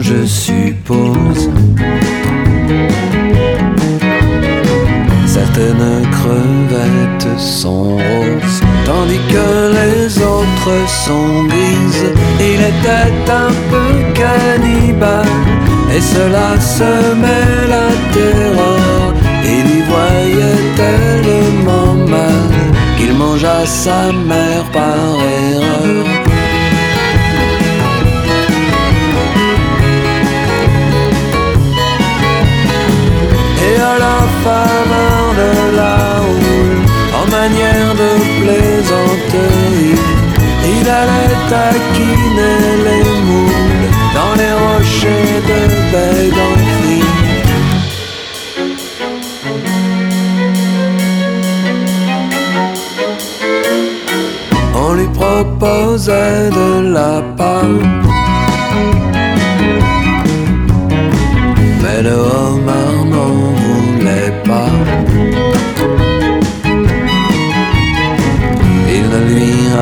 Je 0.00 0.26
suppose. 0.26 1.50
Certaines 5.26 6.02
crevettes 6.10 7.38
sont 7.38 7.96
roses, 7.96 8.60
tandis 8.84 9.20
que 9.28 9.72
les 9.78 10.18
autres 10.18 10.88
sont 10.88 11.44
grises. 11.44 12.12
Il 12.40 12.60
était 12.72 13.30
un 13.30 13.52
peu 13.70 13.90
cannibale, 14.14 15.26
et 15.94 16.00
cela 16.00 16.50
met 17.22 17.68
la 17.68 17.88
terreur. 18.12 19.14
Il 19.44 19.66
y 19.78 19.82
voyait 19.92 20.64
tellement 20.76 21.94
mal 22.08 22.50
qu'il 22.96 23.14
mangea 23.14 23.64
sa 23.66 24.12
mère 24.12 24.64
par 24.72 25.16
erreur. 25.52 26.09
Il 40.80 40.88
allait 40.88 41.36
taquiner 41.48 42.58
les 42.86 43.04
moules 43.26 43.88
dans 44.14 44.34
les 44.40 44.52
rochers 44.64 45.40
de 45.50 45.60
Béganfri. 45.92 47.00
On 54.74 54.92
lui 54.94 55.08
proposait 55.08 56.50
de 56.50 56.92
la 56.94 57.22
part. 57.36 57.99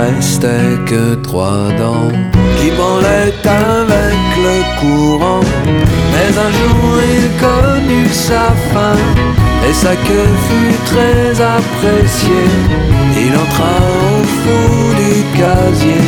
Restait 0.09 0.77
que 0.87 1.15
trois 1.17 1.69
dents 1.79 2.13
qui 2.59 2.71
branlaient 2.71 3.35
avec 3.45 4.29
le 4.47 4.57
courant. 4.81 5.45
Mais 6.13 6.31
un 6.47 6.51
jour 6.59 6.91
il 7.15 7.27
connut 7.45 8.13
sa 8.13 8.47
fin 8.73 8.99
et 9.69 9.73
sa 9.73 9.95
queue 10.07 10.33
fut 10.47 10.77
très 10.93 11.41
appréciée. 11.57 12.51
Il 13.25 13.33
entra 13.45 13.77
au 14.13 14.23
fond 14.41 14.81
du 15.01 15.15
casier, 15.41 16.05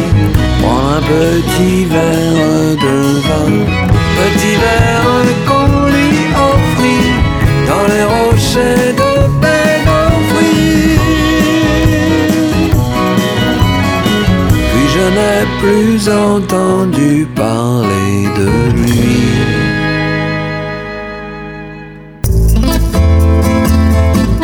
prendre 0.63 0.97
un 0.99 1.03
petit 1.15 1.85
verre 1.85 2.77
de 2.87 2.99
vin, 3.27 3.53
petit 4.21 4.57
verre 4.65 5.31
qu'on 5.49 5.87
lui 5.95 6.13
offrit 6.51 7.09
dans 7.69 7.87
les 7.93 8.05
rochers 8.15 8.93
de 9.01 9.30
plus 15.61 16.09
entendu 16.09 17.27
parler 17.37 18.29
de 18.39 18.49
lui. 18.73 19.21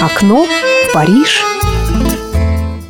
Окно 0.02 0.44
в 0.44 0.92
Париж. 0.92 1.42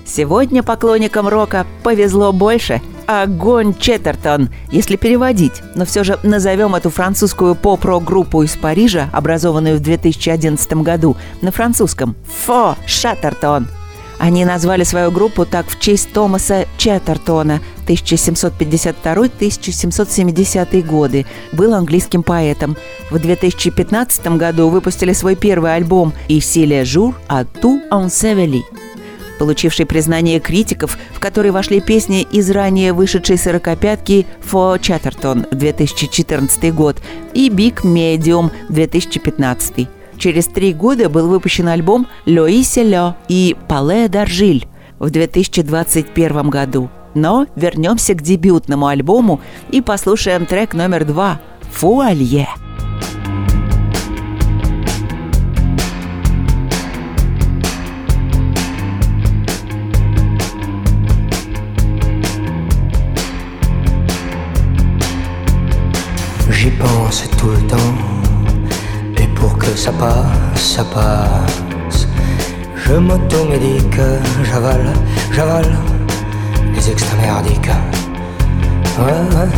Сегодня 0.04 0.62
поклонникам 0.62 1.28
рока 1.28 1.66
повезло 1.82 2.32
больше– 2.32 2.80
Огонь 3.06 3.72
Четтертон, 3.78 4.48
если 4.72 4.96
переводить. 4.96 5.62
Но 5.76 5.84
все 5.84 6.02
же 6.02 6.18
назовем 6.24 6.74
эту 6.74 6.90
французскую 6.90 7.54
поп-рок-группу 7.54 8.42
из 8.42 8.56
Парижа, 8.56 9.08
образованную 9.12 9.76
в 9.76 9.80
2011 9.80 10.72
году, 10.82 11.16
на 11.40 11.52
французском. 11.52 12.16
Фо 12.44 12.76
Шаттертон. 12.86 13.68
Они 14.18 14.44
назвали 14.44 14.84
свою 14.84 15.10
группу 15.10 15.44
так 15.44 15.68
в 15.68 15.78
честь 15.78 16.10
Томаса 16.12 16.66
Четтертона 16.78 17.60
1752-1770 17.86 20.82
годы. 20.82 21.26
Был 21.52 21.74
английским 21.74 22.22
поэтом. 22.22 22.78
В 23.10 23.18
2015 23.18 24.26
году 24.38 24.68
выпустили 24.68 25.12
свой 25.12 25.36
первый 25.36 25.74
альбом 25.74 26.14
«И 26.28 26.40
силе 26.40 26.84
жур, 26.84 27.14
а 27.28 27.44
ту 27.44 27.82
он 27.90 28.08
севели». 28.10 28.64
получивший 29.38 29.84
признание 29.84 30.40
критиков, 30.40 30.96
в 31.12 31.20
который 31.20 31.50
вошли 31.50 31.80
песни 31.80 32.22
из 32.22 32.50
ранее 32.50 32.94
вышедшей 32.94 33.36
сорокопятки 33.36 34.24
«For 34.42 34.80
Chatterton» 34.80 35.54
2014 35.54 36.74
год 36.74 36.96
и 37.34 37.50
«Big 37.50 37.82
Medium» 37.82 38.50
2015. 38.70 39.88
Через 40.18 40.46
три 40.46 40.72
года 40.72 41.08
был 41.08 41.28
выпущен 41.28 41.68
альбом 41.68 42.06
«Лои 42.26 42.62
Селё» 42.62 43.14
и 43.28 43.56
«Пале 43.68 44.08
Даржиль» 44.08 44.66
в 44.98 45.10
2021 45.10 46.50
году. 46.50 46.90
Но 47.14 47.46
вернемся 47.56 48.14
к 48.14 48.22
дебютному 48.22 48.86
альбому 48.86 49.40
и 49.70 49.80
послушаем 49.80 50.46
трек 50.46 50.74
номер 50.74 51.04
два 51.04 51.40
«Фуалье». 51.70 52.48
J'y 66.50 66.70
pense 66.70 67.28
tout 67.38 67.50
le 67.50 67.66
temps, 67.68 68.15
ça 69.76 69.92
passe, 69.92 70.74
ça 70.74 70.84
passe. 70.84 72.08
Je 72.76 72.94
m'automédique, 72.94 74.00
j'avale, 74.42 74.92
j'avale 75.30 75.76
les 76.74 76.90
extra 76.90 77.16
merdiques. 77.18 77.70
Ouais, 78.98 79.22
ouais. 79.36 79.52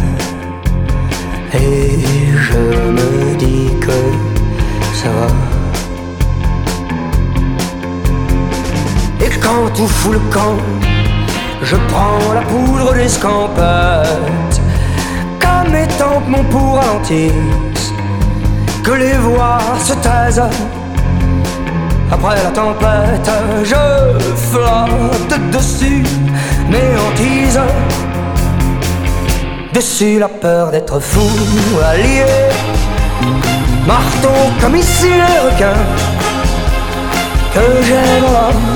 Et 1.55 1.99
je 2.37 2.59
me 2.59 3.37
dis 3.37 3.71
que 3.81 3.99
ça 4.93 5.09
va. 5.09 5.29
Et 9.25 9.31
quand 9.41 9.73
tout 9.75 9.87
fout 9.87 10.15
le 10.15 10.21
camp, 10.33 10.59
je 11.63 11.77
prends 11.89 12.33
la 12.35 12.43
poudre 12.43 12.93
d'escampette. 12.95 14.61
Qu'à 15.39 15.65
mes 15.71 15.87
tempes 15.87 16.29
mon 16.29 16.43
ralentisse, 16.75 17.33
que 18.89 18.95
les 18.95 19.19
voix 19.19 19.59
se 19.85 19.93
taisent. 19.93 20.49
Après 22.11 22.37
la 22.43 22.51
tempête, 22.51 23.31
je 23.63 23.85
flotte 24.49 25.51
dessus 25.53 26.03
mes 26.71 26.91
hantises. 27.03 27.61
Dessus 29.75 30.19
la 30.19 30.29
peur 30.29 30.71
d'être 30.71 30.99
fou, 31.01 31.29
allié. 31.93 32.25
Marteau 33.87 34.39
comme 34.61 34.77
ici 34.77 35.11
les 35.23 35.39
requins, 35.47 35.85
que 37.55 37.67
j'ai 37.87 38.21
dans 38.23 38.33
l'homme, 38.37 38.69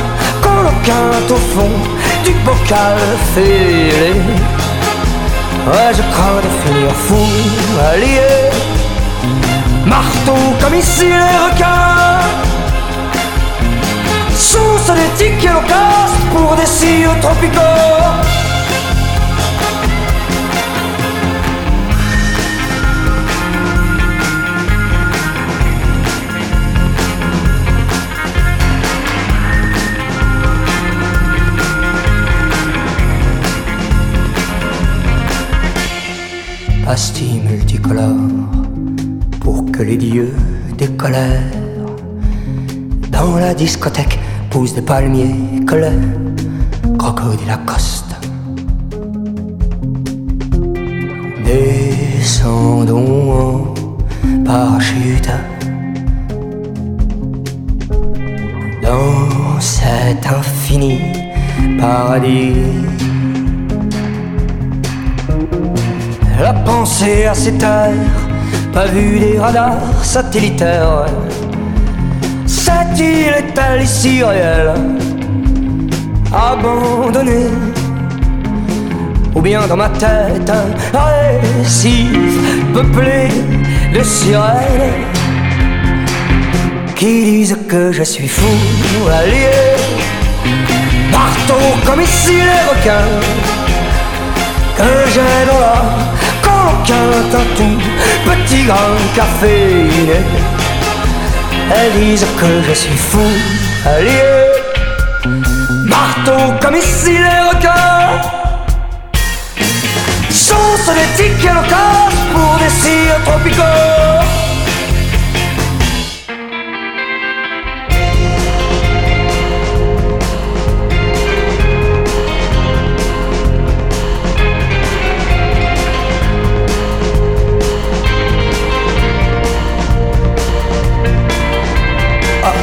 qu'on 0.42 1.34
au 1.34 1.42
fond 1.54 1.74
du 2.22 2.32
bocal 2.44 2.98
fêlé. 3.34 4.12
Ouais, 5.68 5.90
je 5.96 6.02
crains 6.12 6.42
de 6.46 6.50
finir 6.62 6.90
fou, 7.06 7.24
allié. 7.90 8.51
Marteau 9.86 10.34
comme 10.60 10.74
ici 10.74 11.06
les 11.06 11.36
requins. 11.44 12.20
Sauce 14.34 14.90
des 14.94 15.24
tickets 15.24 15.52
locaux 15.52 16.12
pour 16.32 16.56
des 16.56 16.66
cires 16.66 17.18
tropicaux. 17.20 17.60
pastilles 36.84 37.40
multicolores 37.40 38.28
pour 38.28 38.31
les 39.82 39.96
dieux 39.96 40.32
décolèrent. 40.78 41.42
Dans 43.10 43.36
la 43.36 43.54
discothèque 43.54 44.18
poussent 44.50 44.74
des 44.74 44.82
palmiers 44.82 45.34
le 45.74 46.96
crocodile 46.98 47.50
accoste. 47.50 48.14
Descendons 51.44 53.32
en 53.32 54.44
parachute 54.44 55.30
dans 58.82 59.60
cet 59.60 60.26
infini 60.26 60.98
paradis. 61.80 62.54
La 66.40 66.52
pensée 66.52 67.26
à 67.26 67.34
cette 67.34 67.62
heure, 67.62 67.92
pas 68.72 68.86
vu 68.86 69.18
des 69.18 69.38
radars 69.38 70.02
satellitaires. 70.02 71.06
Cette 72.46 72.98
île 72.98 73.34
est-elle 73.36 73.82
ici 73.82 74.22
réelle, 74.24 74.72
abandonnée 76.32 77.50
Ou 79.34 79.40
bien 79.40 79.66
dans 79.66 79.76
ma 79.76 79.90
tête, 79.90 80.50
un 80.50 80.98
récif 80.98 82.38
peuplé 82.72 83.28
de 83.94 84.02
sirènes 84.02 85.04
qui 86.96 87.24
disent 87.24 87.58
que 87.68 87.92
je 87.92 88.02
suis 88.02 88.28
fou, 88.28 88.54
allié, 89.10 89.50
marteau 91.10 91.62
comme 91.84 92.00
ici 92.00 92.36
les 92.36 92.62
requins 92.70 93.20
que 94.76 95.10
j'ai 95.12 95.46
dans 95.46 95.60
l'âme 95.60 96.12
qu'aucun 96.62 97.28
tatou, 97.30 97.78
petit 98.24 98.64
grain 98.64 98.96
caféiné. 99.14 100.20
Elles 101.74 101.92
disent 102.00 102.26
que 102.38 102.62
je 102.68 102.74
suis 102.74 102.96
fou, 102.96 103.30
allié, 103.86 104.22
marteau 105.86 106.52
comme 106.60 106.76
ici 106.76 107.12
les 107.12 107.40
requins. 107.48 108.20
Sauce 110.30 110.90
des 110.94 111.22
tickets 111.22 111.74
pour 112.32 112.58
des 112.58 112.70
cires 112.70 113.20
tropicaux? 113.24 114.31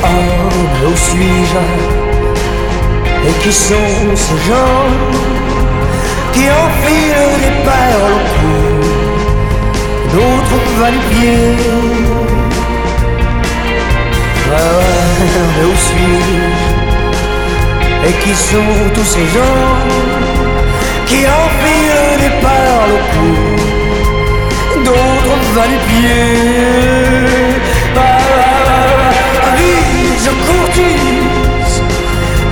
Où 0.04 0.96
suis-je 0.96 1.64
Et 3.28 3.34
qui 3.44 3.52
sont 3.52 4.16
ces 4.16 4.40
gens 4.50 4.88
qui 6.34 6.44
enfilent 6.50 7.38
des 7.44 7.56
perles 7.68 8.16
au 8.16 8.22
cou, 8.36 8.56
d'autres 10.14 10.60
Ouais, 14.50 14.66
ouais, 14.78 15.00
mais 15.58 15.66
où 15.66 15.76
suis-je 15.88 16.38
Et 18.08 18.14
qui 18.24 18.34
sont 18.36 18.74
tous 18.96 19.10
ces 19.16 19.28
gens 19.36 19.78
qui 21.08 21.20
enfilent 21.26 22.18
des 22.24 22.34
perles 22.46 22.94
au 22.98 23.02
cou, 23.14 23.30
d'autres 24.86 25.40
va-nu-pieds 25.56 27.09
je 30.26 30.32
courtise 30.48 31.82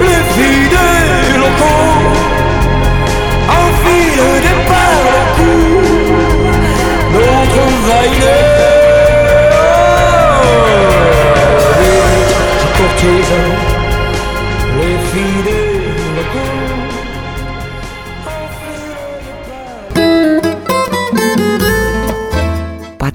les 0.01 0.21
filles 0.33 0.69
des 0.75 1.37
locaux, 1.37 1.93
enfile 3.61 4.23
des 4.45 4.59
perles 4.71 5.11
au 5.17 5.25
cou, 5.37 5.53
d'autres 7.13 7.67
vaillés. 7.87 8.57
Je 12.61 12.67
courtise 12.77 13.33
les 14.77 14.97
filles 15.09 15.66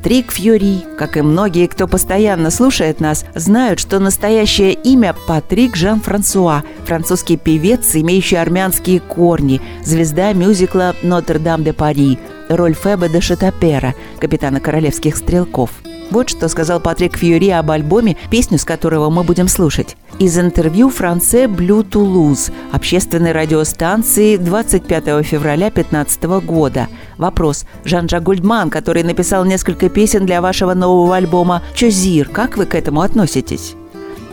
Патрик 0.02 0.32
Фьюри, 0.32 0.84
как 0.98 1.16
и 1.16 1.22
многие, 1.22 1.68
кто 1.68 1.86
постоянно 1.86 2.50
слушает 2.50 2.98
нас, 2.98 3.24
знают, 3.36 3.78
что 3.78 4.00
настоящее 4.00 4.72
имя 4.72 5.14
Патрик 5.28 5.76
Жан-Франсуа, 5.76 6.64
французский 6.84 7.36
певец, 7.36 7.94
имеющий 7.94 8.34
армянские 8.34 8.98
корни, 8.98 9.60
звезда 9.84 10.32
мюзикла 10.32 10.96
«Нотр-Дам 11.04 11.62
де 11.62 11.72
Пари», 11.72 12.18
роль 12.48 12.74
Феба 12.74 13.08
де 13.08 13.20
Шатапера, 13.20 13.94
капитана 14.18 14.58
королевских 14.58 15.16
стрелков. 15.16 15.70
Вот 16.10 16.28
что 16.28 16.48
сказал 16.48 16.80
Патрик 16.80 17.16
Фьюри 17.16 17.50
об 17.50 17.70
альбоме, 17.70 18.16
песню 18.30 18.58
с 18.58 18.64
которого 18.64 19.10
мы 19.10 19.22
будем 19.22 19.48
слушать. 19.48 19.96
Из 20.18 20.38
интервью 20.38 20.90
Франце 20.90 21.48
Блю 21.48 21.82
Тулуз, 21.82 22.50
общественной 22.70 23.32
радиостанции 23.32 24.36
25 24.36 25.24
февраля 25.24 25.70
2015 25.70 26.24
года. 26.44 26.88
Вопрос. 27.16 27.64
Жан-Жак 27.84 28.22
Гульдман, 28.22 28.70
который 28.70 29.02
написал 29.02 29.44
несколько 29.44 29.88
песен 29.88 30.26
для 30.26 30.42
вашего 30.42 30.74
нового 30.74 31.16
альбома 31.16 31.62
«Чозир», 31.74 32.28
как 32.28 32.56
вы 32.56 32.66
к 32.66 32.74
этому 32.74 33.00
относитесь? 33.00 33.74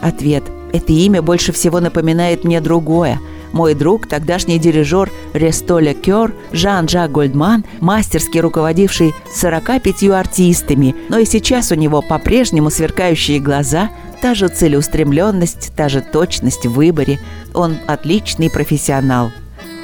Ответ. 0.01 0.43
Это 0.73 0.93
имя 0.93 1.21
больше 1.21 1.51
всего 1.51 1.79
напоминает 1.79 2.43
мне 2.43 2.62
другое– 2.62 3.19
мой 3.51 3.73
друг, 3.73 4.07
тогдашний 4.07 4.59
дирижер 4.59 5.12
Рестоля 5.33 5.93
Кёр, 5.93 6.33
Жан-Жак 6.51 7.12
Гольдман, 7.12 7.65
мастерски 7.79 8.38
руководивший 8.38 9.13
45 9.33 10.03
артистами, 10.09 10.95
но 11.09 11.17
и 11.19 11.25
сейчас 11.25 11.71
у 11.71 11.75
него 11.75 12.01
по-прежнему 12.01 12.69
сверкающие 12.69 13.39
глаза, 13.39 13.89
та 14.21 14.33
же 14.33 14.47
целеустремленность, 14.47 15.71
та 15.75 15.89
же 15.89 16.01
точность 16.01 16.65
в 16.65 16.73
выборе. 16.73 17.19
Он 17.53 17.77
отличный 17.88 18.49
профессионал. 18.49 19.31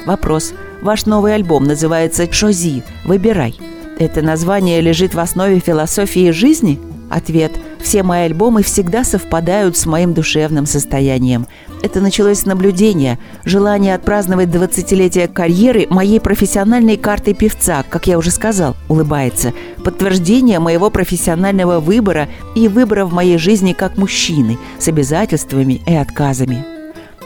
Вопрос. 0.04 0.52
Ваш 0.82 1.06
новый 1.06 1.34
альбом 1.34 1.64
называется 1.64 2.30
«Шози. 2.30 2.82
Выбирай». 3.04 3.58
Это 3.98 4.20
название 4.20 4.82
лежит 4.82 5.14
в 5.14 5.18
основе 5.18 5.58
философии 5.58 6.30
жизни? 6.30 6.78
Ответ. 7.10 7.52
Все 7.86 8.02
мои 8.02 8.22
альбомы 8.22 8.64
всегда 8.64 9.04
совпадают 9.04 9.76
с 9.76 9.86
моим 9.86 10.12
душевным 10.12 10.66
состоянием. 10.66 11.46
Это 11.84 12.00
началось 12.00 12.40
с 12.40 12.44
наблюдения, 12.44 13.20
желание 13.44 13.94
отпраздновать 13.94 14.48
20-летие 14.48 15.28
карьеры 15.28 15.86
моей 15.88 16.18
профессиональной 16.18 16.96
картой 16.96 17.34
певца, 17.34 17.84
как 17.88 18.08
я 18.08 18.18
уже 18.18 18.32
сказал, 18.32 18.74
улыбается, 18.88 19.52
подтверждение 19.84 20.58
моего 20.58 20.90
профессионального 20.90 21.78
выбора 21.78 22.28
и 22.56 22.66
выбора 22.66 23.04
в 23.04 23.12
моей 23.12 23.38
жизни 23.38 23.72
как 23.72 23.96
мужчины, 23.96 24.58
с 24.80 24.88
обязательствами 24.88 25.80
и 25.86 25.94
отказами. 25.94 26.75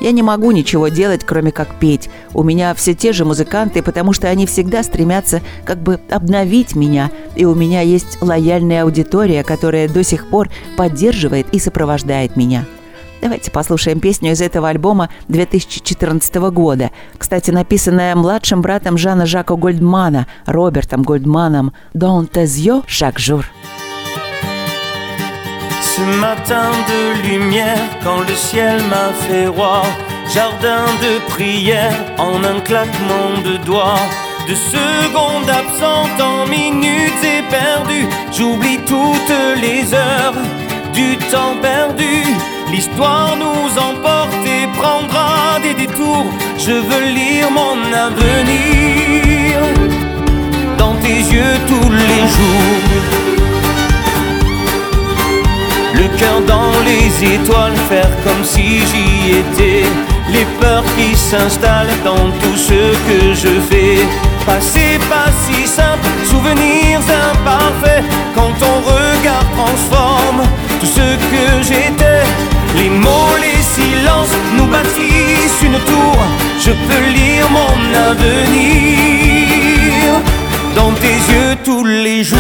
Я 0.00 0.12
не 0.12 0.22
могу 0.22 0.50
ничего 0.50 0.88
делать, 0.88 1.24
кроме 1.24 1.52
как 1.52 1.78
петь. 1.78 2.08
У 2.32 2.42
меня 2.42 2.74
все 2.74 2.94
те 2.94 3.12
же 3.12 3.24
музыканты, 3.24 3.82
потому 3.82 4.12
что 4.14 4.28
они 4.28 4.46
всегда 4.46 4.82
стремятся 4.82 5.42
как 5.64 5.82
бы 5.82 6.00
обновить 6.10 6.74
меня. 6.74 7.10
И 7.36 7.44
у 7.44 7.54
меня 7.54 7.82
есть 7.82 8.20
лояльная 8.22 8.84
аудитория, 8.84 9.44
которая 9.44 9.88
до 9.88 10.02
сих 10.02 10.28
пор 10.30 10.48
поддерживает 10.76 11.46
и 11.52 11.58
сопровождает 11.58 12.36
меня. 12.36 12.64
Давайте 13.20 13.50
послушаем 13.50 14.00
песню 14.00 14.32
из 14.32 14.40
этого 14.40 14.70
альбома 14.70 15.10
2014 15.28 16.34
года. 16.50 16.90
Кстати, 17.18 17.50
написанная 17.50 18.14
младшим 18.16 18.62
братом 18.62 18.96
Жана 18.96 19.26
Жака 19.26 19.56
Гольдмана, 19.56 20.26
Робертом 20.46 21.02
Гольдманом 21.02 21.74
«Don 21.92 22.30
tes 22.30 22.56
yeux 22.56 22.82
chaque 22.86 23.18
jour». 23.18 23.44
Ce 25.96 26.02
matin 26.02 26.70
de 26.88 27.28
lumière, 27.28 27.82
quand 28.04 28.20
le 28.20 28.34
ciel 28.34 28.80
m'a 28.84 29.12
fait 29.12 29.48
roi, 29.48 29.82
jardin 30.32 30.84
de 31.02 31.18
prière 31.28 31.96
en 32.16 32.44
un 32.44 32.60
claquement 32.60 33.32
de 33.44 33.56
doigts. 33.56 34.06
De 34.48 34.54
secondes 34.54 35.50
absentes 35.50 36.20
en 36.20 36.46
minutes 36.46 37.24
éperdues, 37.40 38.08
j'oublie 38.30 38.78
toutes 38.86 39.36
les 39.60 39.92
heures 39.92 40.38
du 40.92 41.16
temps 41.32 41.56
perdu. 41.60 42.22
L'histoire 42.70 43.34
nous 43.36 43.68
emporte 43.76 44.46
et 44.46 44.68
prendra 44.78 45.58
des 45.60 45.74
détours. 45.74 46.26
Je 46.56 46.72
veux 46.72 47.06
lire 47.18 47.50
mon 47.50 47.76
avenir 48.06 49.58
dans 50.78 50.94
tes 51.02 51.20
yeux 51.34 51.56
tous 51.66 51.90
les 51.90 52.20
jours 52.36 53.29
le 56.00 56.08
cœur 56.16 56.40
dans 56.46 56.72
les 56.88 57.34
étoiles, 57.34 57.76
faire 57.88 58.10
comme 58.24 58.44
si 58.44 58.80
j'y 58.88 59.38
étais. 59.40 59.84
Les 60.32 60.46
peurs 60.60 60.84
qui 60.96 61.14
s'installent 61.16 61.98
dans 62.04 62.30
tout 62.40 62.56
ce 62.56 62.80
que 63.06 63.34
je 63.34 63.54
fais. 63.68 63.98
Passé 64.46 64.98
pas 65.12 65.30
si 65.44 65.66
simple, 65.66 66.06
souvenirs 66.24 67.02
imparfaits. 67.30 68.04
Quand 68.34 68.52
ton 68.62 68.76
regard 68.92 69.46
transforme 69.56 70.42
tout 70.80 70.86
ce 70.98 71.08
que 71.32 71.46
j'étais. 71.68 72.24
Les 72.76 72.90
mots, 73.04 73.36
les 73.46 73.62
silences 73.74 74.36
nous 74.56 74.66
bâtissent 74.66 75.62
une 75.62 75.78
tour. 75.90 76.18
Je 76.64 76.70
peux 76.70 77.04
lire 77.18 77.46
mon 77.50 77.76
avenir 78.10 79.40
dans 80.76 80.92
tes 80.92 81.18
yeux 81.32 81.56
tous 81.64 81.84
les 81.84 82.24
jours. 82.24 82.38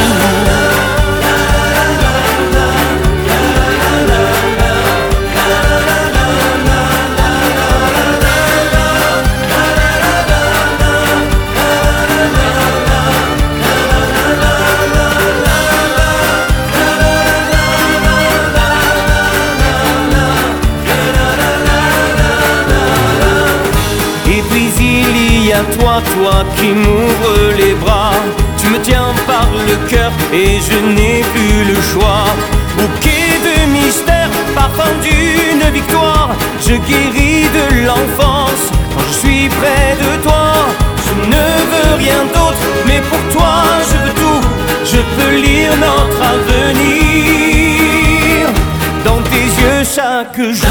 Cause 50.40 50.69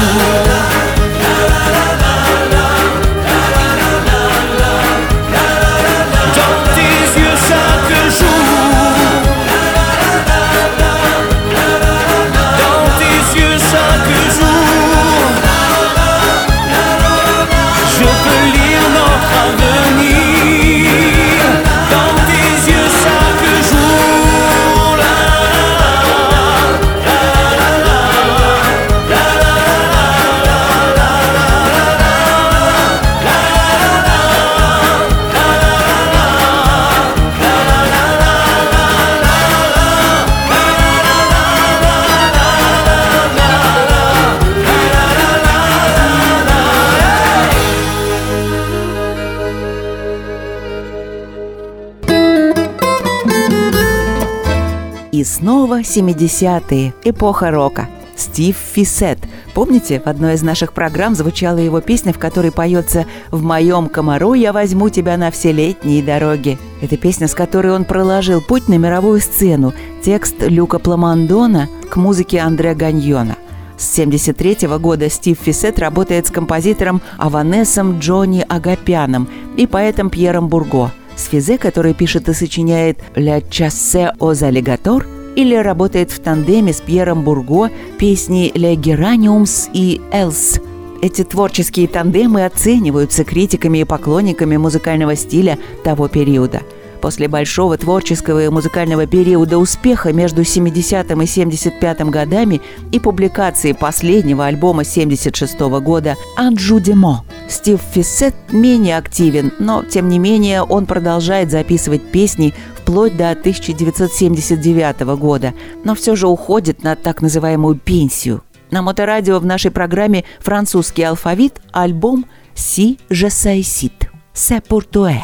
70-е, 55.90 56.94
эпоха 57.04 57.50
рока. 57.50 57.88
Стив 58.16 58.56
Фисет. 58.74 59.18
Помните, 59.54 60.00
в 60.04 60.06
одной 60.06 60.34
из 60.34 60.42
наших 60.42 60.72
программ 60.72 61.14
звучала 61.14 61.58
его 61.58 61.80
песня, 61.80 62.12
в 62.12 62.18
которой 62.18 62.52
поется 62.52 63.06
«В 63.30 63.42
моем 63.42 63.88
комару 63.88 64.34
я 64.34 64.52
возьму 64.52 64.90
тебя 64.90 65.16
на 65.16 65.30
все 65.30 65.52
летние 65.52 66.02
дороги». 66.02 66.58
Это 66.82 66.96
песня, 66.96 67.28
с 67.28 67.34
которой 67.34 67.72
он 67.72 67.84
проложил 67.84 68.40
путь 68.40 68.68
на 68.68 68.74
мировую 68.74 69.20
сцену. 69.20 69.72
Текст 70.02 70.36
Люка 70.40 70.78
Пламандона 70.78 71.68
к 71.88 71.96
музыке 71.96 72.40
Андре 72.40 72.74
Ганьона. 72.74 73.36
С 73.78 73.98
1973 73.98 74.68
года 74.78 75.08
Стив 75.08 75.38
Фисет 75.40 75.78
работает 75.78 76.26
с 76.26 76.30
композитором 76.30 77.00
Аванесом 77.16 77.98
Джонни 77.98 78.44
Агапяном 78.46 79.28
и 79.56 79.66
поэтом 79.66 80.10
Пьером 80.10 80.48
Бурго– 80.48 80.92
с 81.20 81.26
Физе, 81.26 81.58
который 81.58 81.92
пишет 81.92 82.28
и 82.28 82.32
сочиняет 82.32 82.98
«Ля 83.14 83.42
чассе 83.42 84.12
оз 84.18 84.42
аллигатор» 84.42 85.06
или 85.40 85.54
работает 85.54 86.10
в 86.10 86.20
тандеме 86.20 86.72
с 86.72 86.80
Пьером 86.80 87.24
Бурго 87.24 87.70
песни 87.98 88.52
«Ля 88.54 88.74
Гераниумс» 88.74 89.68
и 89.72 90.00
«Элс». 90.12 90.60
Эти 91.02 91.24
творческие 91.24 91.88
тандемы 91.88 92.44
оцениваются 92.44 93.24
критиками 93.24 93.78
и 93.78 93.84
поклонниками 93.84 94.58
музыкального 94.58 95.16
стиля 95.16 95.58
того 95.82 96.08
периода. 96.08 96.60
После 97.00 97.26
большого 97.28 97.78
творческого 97.78 98.44
и 98.44 98.48
музыкального 98.50 99.06
периода 99.06 99.56
успеха 99.56 100.12
между 100.12 100.44
70 100.44 101.10
и 101.10 101.26
75 101.26 102.00
годами 102.10 102.60
и 102.92 103.00
публикации 103.00 103.72
последнего 103.72 104.44
альбома 104.44 104.84
76 104.84 105.58
года 105.60 106.16
«Анджу 106.36 106.80
Демо». 106.80 107.24
Стив 107.50 107.80
Фиссет 107.92 108.34
менее 108.52 108.96
активен, 108.96 109.52
но, 109.58 109.82
тем 109.82 110.08
не 110.08 110.20
менее, 110.20 110.62
он 110.62 110.86
продолжает 110.86 111.50
записывать 111.50 112.12
песни 112.12 112.54
вплоть 112.76 113.16
до 113.16 113.30
1979 113.30 115.00
года, 115.18 115.52
но 115.82 115.96
все 115.96 116.14
же 116.14 116.28
уходит 116.28 116.84
на 116.84 116.94
так 116.94 117.22
называемую 117.22 117.74
пенсию. 117.74 118.44
На 118.70 118.82
моторадио 118.82 119.40
в 119.40 119.44
нашей 119.44 119.72
программе 119.72 120.24
«Французский 120.38 121.02
алфавит» 121.02 121.60
альбом 121.72 122.24
«Si 122.54 123.00
je 123.10 123.26
sais 123.26 123.60
sit» 123.62 124.08
«C'est 124.32 124.62
pour 124.68 124.88
toi». 124.88 125.16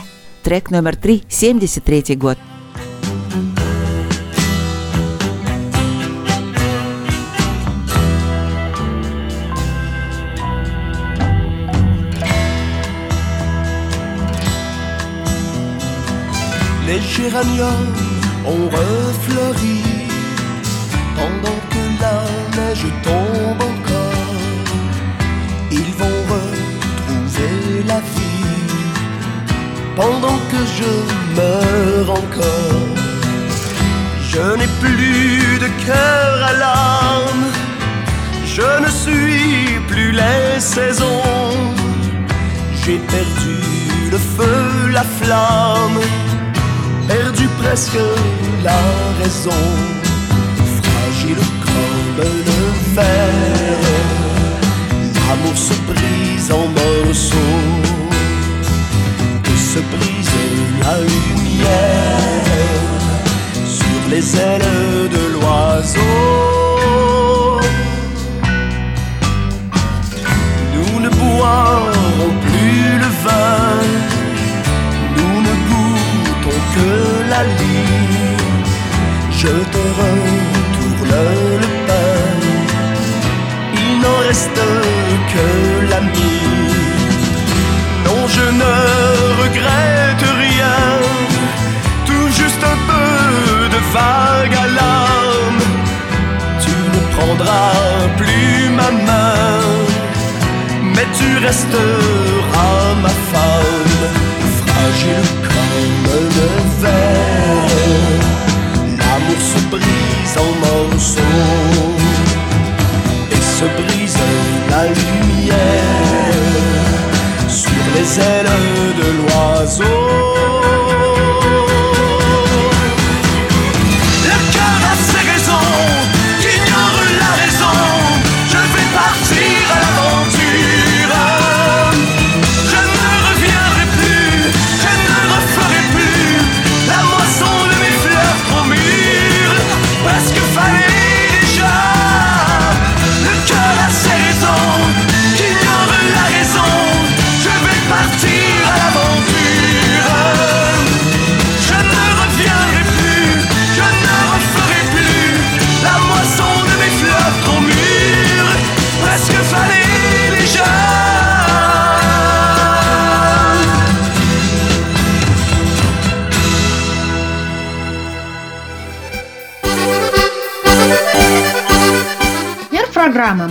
Трек 0.43 0.73
номер 0.73 0.97
три, 0.97 1.23
73 1.29 2.17
год. 2.17 2.39
Les 16.97 17.03
géraniums 17.03 17.93
ont 18.47 18.69
refleuri 18.71 19.83
pendant 21.15 21.59
que 21.73 21.83
la 22.01 22.19
neige 22.57 22.87
tombe 23.03 23.63
encore. 23.71 24.39
Ils 25.71 25.93
vont 26.01 26.21
retrouver 26.33 27.83
la 27.87 28.01
vie 28.15 28.63
pendant 29.95 30.39
que 30.51 30.61
je 30.79 30.93
meurs 31.39 32.11
encore. 32.13 32.95
Je 34.31 34.57
n'ai 34.57 34.71
plus 34.81 35.59
de 35.65 35.69
cœur 35.85 36.35
à 36.51 36.53
l'âme, 36.63 37.45
je 38.57 38.69
ne 38.85 38.91
suis 39.03 39.81
plus 39.87 40.13
les 40.13 40.61
saisons. 40.61 41.59
J'ai 42.83 42.99
perdu 43.15 43.59
le 44.11 44.17
feu, 44.17 44.93
la 44.93 45.03
flamme 45.03 46.01
perdu 47.09 47.49
presque 47.59 47.99
la 48.63 48.79
raison, 49.19 49.51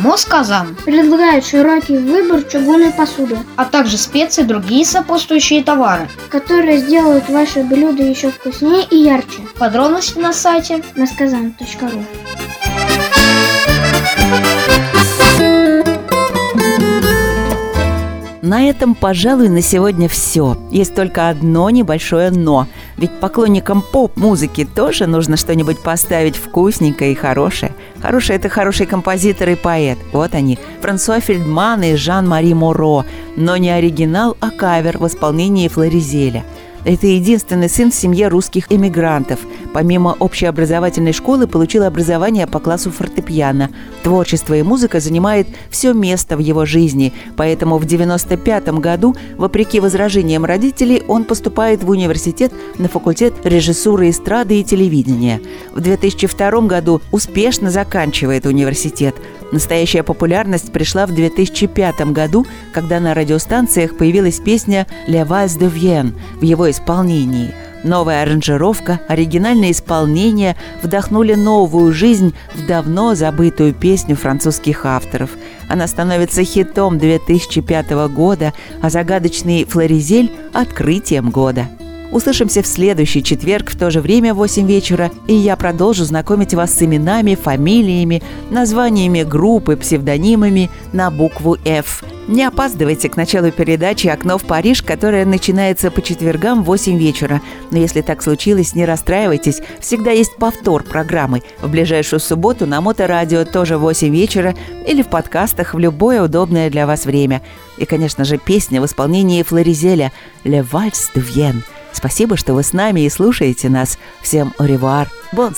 Москазан, 0.06 0.76
предлагает 0.86 1.44
широкий 1.44 1.98
выбор 1.98 2.44
чугунной 2.44 2.92
посуды, 2.92 3.40
а 3.56 3.66
также 3.66 3.98
специи 3.98 4.44
и 4.44 4.46
другие 4.46 4.86
сопутствующие 4.86 5.64
товары. 5.64 6.08
которые 6.30 6.78
сделают 6.78 7.28
ваше 7.28 7.64
блюдо 7.64 8.04
еще 8.04 8.30
вкуснее 8.30 8.86
и 8.92 8.98
ярче. 8.98 9.42
Подробности 9.58 10.20
на 10.20 10.32
сайте 10.32 10.84
Насказан.ру 10.96 12.04
На 18.46 18.70
этом, 18.70 18.94
пожалуй, 18.94 19.50
на 19.50 19.64
сегодня 19.64 20.08
все. 20.08 20.56
Есть 20.70 20.94
только 20.94 21.30
одно 21.30 21.72
небольшое 21.72 22.30
«но». 22.30 22.68
Ведь 22.96 23.20
поклонникам 23.20 23.82
поп-музыки 23.82 24.66
тоже 24.66 25.08
нужно 25.08 25.36
что-нибудь 25.36 25.80
поставить 25.80 26.36
вкусненькое 26.36 27.14
и 27.14 27.16
хорошее. 27.16 27.72
Хороший– 28.04 28.36
это 28.38 28.48
хороший 28.48 28.86
композитор 28.86 29.50
и 29.50 29.56
поэт. 29.56 29.98
Вот 30.14 30.36
они. 30.36 30.60
Франсуа 30.80 31.22
Фельдман 31.22 31.82
и 31.82 31.96
Жан-Мари 31.96 32.54
Моро. 32.54 33.06
Но 33.36 33.58
не 33.58 33.72
оригинал, 33.72 34.38
а 34.40 34.52
кавер 34.52 35.00
в 35.00 35.08
исполнении 35.08 35.68
Флоризеля. 35.68 36.44
Это 36.86 37.08
единственный 37.08 37.68
сын 37.68 37.90
в 37.90 37.96
семье 37.96 38.28
русских 38.28 38.72
эмигрантов. 38.72 39.40
Помимо 39.74 40.16
общеобразовательной 40.20 41.14
школы 41.14 41.48
получил 41.48 41.84
образование 41.84 42.46
по 42.46 42.60
классу 42.60 42.92
фортепиано. 42.92 43.72
Творчество 44.04 44.54
и 44.54 44.62
музыка 44.62 45.00
занимает 45.00 45.48
все 45.72 45.94
место 45.94 46.38
в 46.38 46.40
его 46.40 46.66
жизни, 46.66 47.12
поэтому 47.36 47.80
в 47.80 47.86
95 47.86 48.68
году, 48.80 49.16
вопреки 49.36 49.80
возражениям 49.80 50.46
родителей, 50.46 51.02
он 51.08 51.24
поступает 51.24 51.84
в 51.84 51.90
университет 51.90 52.54
на 52.78 52.88
факультет 52.88 53.34
режиссуры 53.44 54.12
эстрады 54.12 54.60
и 54.60 54.64
телевидения. 54.64 55.42
В 55.74 55.82
2002 55.82 56.62
году 56.62 57.02
успешно 57.12 57.72
заканчивает 57.72 58.46
университет. 58.46 59.16
Настоящая 59.52 60.04
популярность 60.04 60.72
пришла 60.72 61.06
в 61.06 61.16
2005 61.16 62.12
году, 62.12 62.46
когда 62.74 63.00
на 63.00 63.14
радиостанциях 63.14 63.98
появилась 63.98 64.40
песня 64.40 64.86
«Le 65.08 65.28
Vals 65.28 65.58
de 65.58 65.72
Vienne» 65.72 66.14
в 66.36 66.44
его 66.44 66.70
исполнении. 66.76 67.54
Новая 67.84 68.24
аранжировка, 68.24 69.00
оригинальное 69.08 69.72
исполнение 69.72 70.56
вдохнули 70.82 71.36
новую 71.36 71.94
жизнь 71.94 72.34
в 72.56 72.66
давно 72.66 73.16
забытую 73.16 73.74
песню 73.74 74.16
французских 74.16 74.86
авторов. 74.86 75.32
Она 75.70 75.88
становится 75.88 76.44
хитом 76.44 76.98
2005 76.98 77.92
года, 78.10 78.54
а 78.82 78.90
загадочный 78.90 79.66
«Флоризель»– 79.66 80.32
открытием 80.54 81.30
года. 81.30 81.68
Услышимся 82.12 82.62
в 82.62 82.68
следующий 82.68 83.24
четверг 83.24 83.72
в 83.72 83.78
то 83.78 83.92
же 83.92 84.02
время 84.02 84.34
в 84.34 84.38
8 84.38 84.66
вечера, 84.68 85.12
и 85.28 85.34
я 85.34 85.56
продолжу 85.56 86.06
знакомить 86.06 86.54
вас 86.54 86.74
с 86.74 86.82
именами, 86.82 87.36
фамилиями, 87.36 88.24
названиями 88.50 89.24
группы, 89.24 89.76
псевдонимами 89.76 90.70
на 90.92 91.12
букву 91.12 91.58
«Ф». 91.66 92.04
Не 92.28 92.44
опаздывайте 92.44 93.08
к 93.08 93.18
началу 93.18 93.52
передачи 93.52 94.08
«Окно 94.08 94.40
в 94.40 94.44
Париж», 94.46 94.82
которая 94.82 95.26
начинается 95.26 95.92
по 95.92 96.02
четвергам 96.02 96.64
в 96.64 96.66
8 96.66 96.98
вечера. 96.98 97.40
Но 97.70 97.78
если 97.78 98.02
так 98.02 98.24
случилось, 98.24 98.74
не 98.74 98.86
расстраивайтесь, 98.86 99.62
всегда 99.80 100.10
есть 100.10 100.36
повтор 100.36 100.84
программы. 100.84 101.44
В 101.62 101.70
ближайшую 101.70 102.20
субботу 102.20 102.66
на 102.66 102.82
Моторадио 102.82 103.46
тоже 103.46 103.78
в 103.78 103.82
8 103.82 104.10
вечера 104.10 104.56
или 104.88 105.04
в 105.04 105.08
подкастах 105.08 105.76
в 105.76 105.80
любое 105.80 106.24
удобное 106.24 106.72
для 106.72 106.88
вас 106.88 107.06
время. 107.06 107.44
И, 107.78 107.86
конечно 107.86 108.26
же, 108.26 108.40
песня 108.40 108.82
в 108.82 108.86
исполнении 108.86 109.44
Флоризеля 109.44 110.12
«Le 110.44 110.68
Valse 110.68 111.12
de 111.16 111.24
Vienne». 111.24 111.62
Спасибо, 111.92 112.38
что 112.38 112.56
вы 112.56 112.64
с 112.64 112.74
нами 112.74 113.02
и 113.02 113.10
слушаете 113.10 113.70
нас. 113.70 114.00
Всем 114.22 114.52
au 114.58 114.68
revoir, 114.68 115.08
bonne 115.32 115.54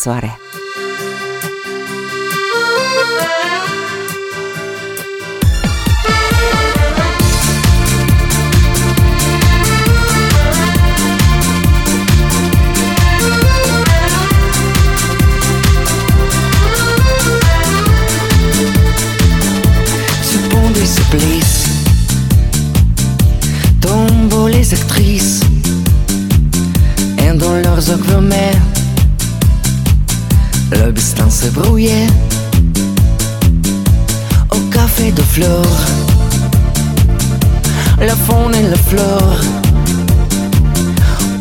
La 38.00 38.16
faune 38.16 38.56
et 38.56 38.70
la 38.70 38.76
flore. 38.76 39.40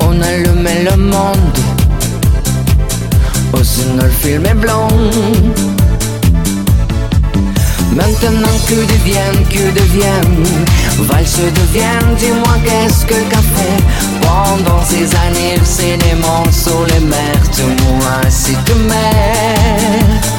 On 0.01 0.21
allumait 0.21 0.85
le 0.85 0.97
monde. 0.97 1.59
Au 3.55 3.65
cinéma 3.65 4.03
le 4.03 4.11
film 4.11 4.45
est 4.45 4.55
blanc 4.55 4.89
Maintenant 7.95 8.59
que 8.69 8.75
deviennent, 8.75 9.47
que 9.49 9.71
deviennent? 9.81 10.45
Valse 10.99 11.39
deviennent, 11.39 12.15
dis-moi 12.19 12.57
qu'est-ce 12.65 13.07
que 13.07 13.15
le 13.15 13.25
café? 13.31 13.71
Pendant 14.21 14.85
ces 14.85 15.15
années, 15.17 15.57
le 15.59 15.65
cinéma 15.65 16.43
sur 16.51 16.85
les 16.87 17.01
mers 17.07 17.49
Dis-moi 17.51 18.21
si 18.29 18.55
tu 18.67 18.75
m'aimes 18.75 20.36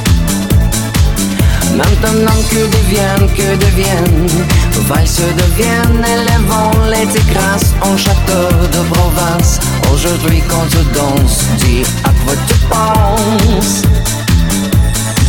Maintenant 1.77 2.41
que 2.49 2.65
deviennent, 2.75 3.29
que 3.35 3.55
deviennent 3.63 4.27
Valse 4.87 5.21
deviennent, 5.37 6.03
élevant 6.03 6.71
les 6.89 7.05
grâce 7.31 7.73
en 7.81 7.95
château 7.95 8.49
de 8.71 8.81
Provence. 8.93 9.59
Aujourd'hui 9.93 10.41
quand 10.47 10.65
tu 10.71 10.77
danses, 10.97 11.43
dis 11.59 11.83
à 12.03 12.09
quoi 12.23 12.33
tu 12.47 12.55
penses. 12.69 13.81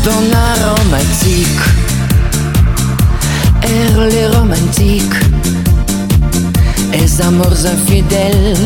Ton 0.04 0.22
aromatique 0.32 1.60
Air 3.62 4.00
les 4.06 4.28
romantiques. 4.28 5.20
Les 6.92 7.20
amours 7.20 7.66
infidèles. 7.66 8.56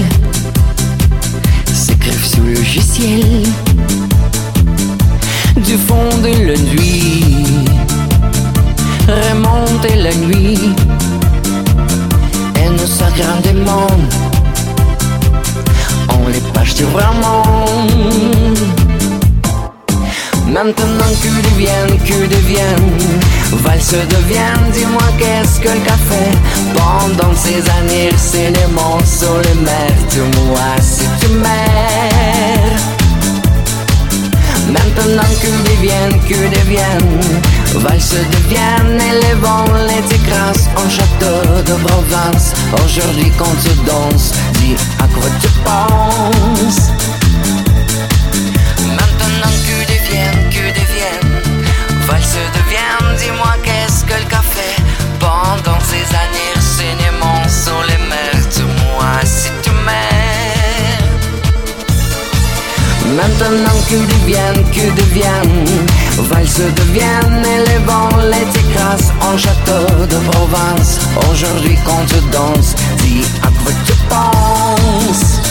S'écrivent 1.72 2.26
sous 2.26 2.42
le 2.42 2.54
logiciel 2.54 3.42
Du 5.64 5.78
fond 5.78 6.08
de 6.22 6.46
la 6.46 6.58
nuit. 6.58 7.36
Remonte 9.06 9.86
la 9.96 10.14
nuit. 10.14 10.74
Et 12.56 12.68
nous 12.68 12.86
s'agrandement 12.86 13.86
En 16.08 16.28
les 16.28 16.40
pages 16.52 16.74
du 16.74 16.84
vraiment 16.84 17.66
Maintenant 20.46 21.12
que 21.22 21.28
deviennent, 21.48 21.98
que 22.04 22.26
deviennent 22.26 23.22
Valse 23.64 23.92
deviennent, 23.92 24.70
dis-moi 24.72 25.02
qu'est-ce 25.18 25.60
que 25.60 25.68
le 25.68 25.80
café. 25.84 26.24
Pendant 26.74 27.34
ces 27.34 27.62
années, 27.78 28.10
le 28.10 28.18
cinéma 28.18 28.98
sur 29.04 29.36
les 29.44 29.60
mers 29.60 30.02
Dis-moi 30.10 30.58
si 30.80 31.04
tu 31.20 31.32
m'aimes 31.34 31.91
Maintenant 35.05 35.34
que 35.42 35.50
deviennent, 35.68 36.20
que 36.28 36.61
deviennent 36.61 37.20
Valse 37.74 38.14
deviennent, 38.30 39.00
élevant 39.00 39.64
les 39.88 40.18
grâce 40.18 40.68
en 40.76 40.88
château 40.88 41.61
de 41.66 41.74
Provence. 41.84 42.53
Aujourd'hui 42.84 43.32
quand 43.36 43.53
tu 43.64 43.74
danses, 43.84 44.30
dis 44.61 44.76
à 45.00 45.09
quoi 45.09 45.28
tu 45.40 45.48
penses. 45.64 46.90
Maintenant 48.86 49.55
que 49.66 49.76
deviennent, 49.92 50.48
que 50.50 50.70
deviennent 50.78 51.40
Valse 52.07 52.38
deviennent, 52.55 53.16
dis-moi 53.18 53.57
qu'est-ce 53.64 54.05
que 54.05 54.14
le 54.14 54.28
café 54.30 54.51
Maintenant 63.16 63.78
que 63.90 63.96
deviennent, 63.96 64.64
que 64.70 64.90
deviennent 64.98 65.66
Valse 66.30 66.60
de 66.60 66.82
Vienne, 66.92 67.44
élevant 67.44 68.08
les 68.30 68.60
écrasses 68.60 69.12
En 69.20 69.36
château 69.36 70.06
de 70.06 70.16
province 70.30 70.98
Aujourd'hui 71.30 71.76
quand 71.84 72.06
tu 72.06 72.20
danses, 72.30 72.74
dis 72.98 73.22
à 73.42 73.48
quoi 73.48 73.72
tu 73.84 73.92
penses? 74.08 75.41